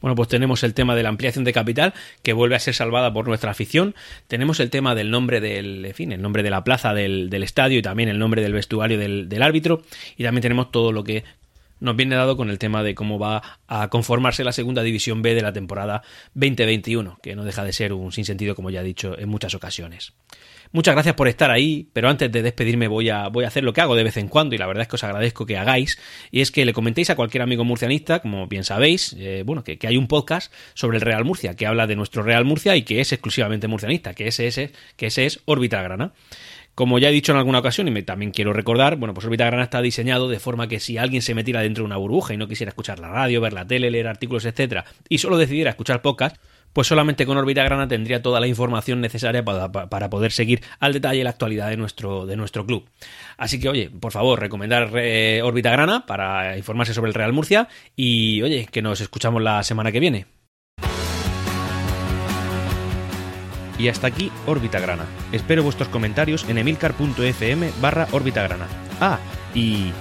Bueno, 0.00 0.14
pues 0.14 0.28
tenemos 0.28 0.62
el 0.62 0.74
tema 0.74 0.94
de 0.94 1.02
la 1.02 1.08
ampliación 1.08 1.44
de 1.44 1.52
capital, 1.52 1.94
que 2.22 2.34
vuelve 2.34 2.56
a 2.56 2.58
ser 2.58 2.74
salvada 2.74 3.12
por 3.12 3.26
nuestra 3.26 3.50
afición. 3.50 3.94
Tenemos 4.28 4.60
el 4.60 4.68
tema 4.68 4.94
del 4.94 5.10
nombre 5.10 5.40
del, 5.40 5.92
fin, 5.94 6.12
el 6.12 6.20
nombre 6.20 6.42
de 6.42 6.50
la 6.50 6.62
plaza 6.62 6.92
del, 6.92 7.32
estadio 7.42 7.78
y 7.78 7.82
también 7.82 8.10
el 8.10 8.18
nombre 8.18 8.42
del 8.42 8.52
vestuario 8.52 8.98
del 8.98 9.42
árbitro. 9.42 9.82
Y 10.16 10.24
también 10.24 10.42
tenemos 10.42 10.70
todo 10.70 10.92
lo 10.92 11.04
que 11.04 11.24
nos 11.80 11.96
viene 11.96 12.16
dado 12.16 12.36
con 12.36 12.50
el 12.50 12.58
tema 12.58 12.82
de 12.82 12.94
cómo 12.94 13.18
va 13.18 13.60
a 13.66 13.88
conformarse 13.88 14.44
la 14.44 14.52
segunda 14.52 14.82
división 14.82 15.22
B 15.22 15.34
de 15.34 15.42
la 15.42 15.52
temporada 15.52 16.02
2021, 16.34 17.18
que 17.22 17.36
no 17.36 17.44
deja 17.44 17.64
de 17.64 17.72
ser 17.72 17.92
un 17.92 18.12
sinsentido, 18.12 18.54
como 18.54 18.70
ya 18.70 18.80
he 18.80 18.84
dicho 18.84 19.18
en 19.18 19.28
muchas 19.28 19.54
ocasiones. 19.54 20.14
Muchas 20.74 20.96
gracias 20.96 21.14
por 21.14 21.28
estar 21.28 21.52
ahí, 21.52 21.88
pero 21.92 22.08
antes 22.08 22.32
de 22.32 22.42
despedirme 22.42 22.88
voy 22.88 23.08
a, 23.08 23.28
voy 23.28 23.44
a 23.44 23.46
hacer 23.46 23.62
lo 23.62 23.72
que 23.72 23.80
hago 23.80 23.94
de 23.94 24.02
vez 24.02 24.16
en 24.16 24.26
cuando 24.26 24.56
y 24.56 24.58
la 24.58 24.66
verdad 24.66 24.82
es 24.82 24.88
que 24.88 24.96
os 24.96 25.04
agradezco 25.04 25.46
que 25.46 25.56
hagáis 25.56 26.00
y 26.32 26.40
es 26.40 26.50
que 26.50 26.64
le 26.64 26.72
comentéis 26.72 27.10
a 27.10 27.14
cualquier 27.14 27.42
amigo 27.42 27.62
murcianista, 27.62 28.18
como 28.18 28.48
bien 28.48 28.64
sabéis, 28.64 29.14
eh, 29.16 29.44
bueno, 29.46 29.62
que, 29.62 29.78
hay 29.86 29.96
un 29.96 30.08
podcast 30.08 30.52
sobre 30.74 30.96
el 30.96 31.02
Real 31.02 31.24
Murcia, 31.24 31.54
que 31.54 31.68
habla 31.68 31.86
de 31.86 31.94
nuestro 31.94 32.24
Real 32.24 32.44
Murcia 32.44 32.74
y 32.74 32.82
que 32.82 33.00
es 33.00 33.12
exclusivamente 33.12 33.68
murcianista, 33.68 34.14
que 34.14 34.26
ese, 34.26 34.48
ese, 34.48 34.72
que 34.96 35.06
ese 35.06 35.26
es 35.26 35.42
Órbita 35.44 35.80
Grana. 35.80 36.12
Como 36.74 36.98
ya 36.98 37.08
he 37.08 37.12
dicho 37.12 37.32
en 37.32 37.38
alguna 37.38 37.60
ocasión 37.60 37.86
y 37.86 37.90
me, 37.92 38.02
también 38.02 38.32
quiero 38.32 38.52
recordar, 38.52 38.96
bueno, 38.96 39.14
pues 39.14 39.26
Orbita 39.26 39.46
Grana 39.46 39.62
está 39.62 39.80
diseñado 39.80 40.28
de 40.28 40.40
forma 40.40 40.66
que 40.66 40.80
si 40.80 40.98
alguien 40.98 41.22
se 41.22 41.34
metiera 41.34 41.60
dentro 41.60 41.82
de 41.82 41.86
una 41.86 41.96
burbuja 41.96 42.34
y 42.34 42.36
no 42.36 42.48
quisiera 42.48 42.70
escuchar 42.70 42.98
la 42.98 43.08
radio, 43.08 43.40
ver 43.40 43.52
la 43.52 43.66
tele, 43.66 43.90
leer 43.90 44.08
artículos, 44.08 44.44
etcétera, 44.44 44.84
y 45.08 45.18
solo 45.18 45.38
decidiera 45.38 45.70
escuchar 45.70 46.02
podcast, 46.02 46.36
pues 46.72 46.88
solamente 46.88 47.24
con 47.24 47.38
Orbita 47.38 47.62
Grana 47.62 47.86
tendría 47.86 48.20
toda 48.20 48.40
la 48.40 48.48
información 48.48 49.00
necesaria 49.00 49.44
para, 49.44 50.10
poder 50.10 50.32
seguir 50.32 50.60
al 50.80 50.92
detalle 50.92 51.22
la 51.22 51.30
actualidad 51.30 51.70
de 51.70 51.76
nuestro, 51.76 52.26
de 52.26 52.36
nuestro 52.36 52.66
club. 52.66 52.84
Así 53.36 53.60
que, 53.60 53.68
oye, 53.68 53.90
por 53.90 54.10
favor, 54.10 54.40
recomendar 54.40 54.90
eh, 54.96 55.40
Orbita 55.44 55.70
Grana 55.70 56.04
para 56.04 56.58
informarse 56.58 56.92
sobre 56.92 57.08
el 57.08 57.14
Real 57.14 57.32
Murcia 57.32 57.68
y, 57.94 58.42
oye, 58.42 58.66
que 58.66 58.82
nos 58.82 59.00
escuchamos 59.00 59.40
la 59.40 59.62
semana 59.62 59.92
que 59.92 60.00
viene. 60.00 60.26
Y 63.78 63.88
hasta 63.88 64.06
aquí 64.06 64.30
Órbita 64.46 64.78
Grana. 64.80 65.04
Espero 65.32 65.62
vuestros 65.62 65.88
comentarios 65.88 66.44
en 66.48 66.58
emilcar.fm 66.58 67.72
barra 67.80 68.06
Órbita 68.12 68.42
Grana. 68.42 68.66
Ah, 69.00 69.18
y... 69.54 69.92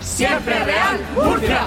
¡Siempre 0.00 0.64
Real 0.64 1.00
Murcia! 1.14 1.64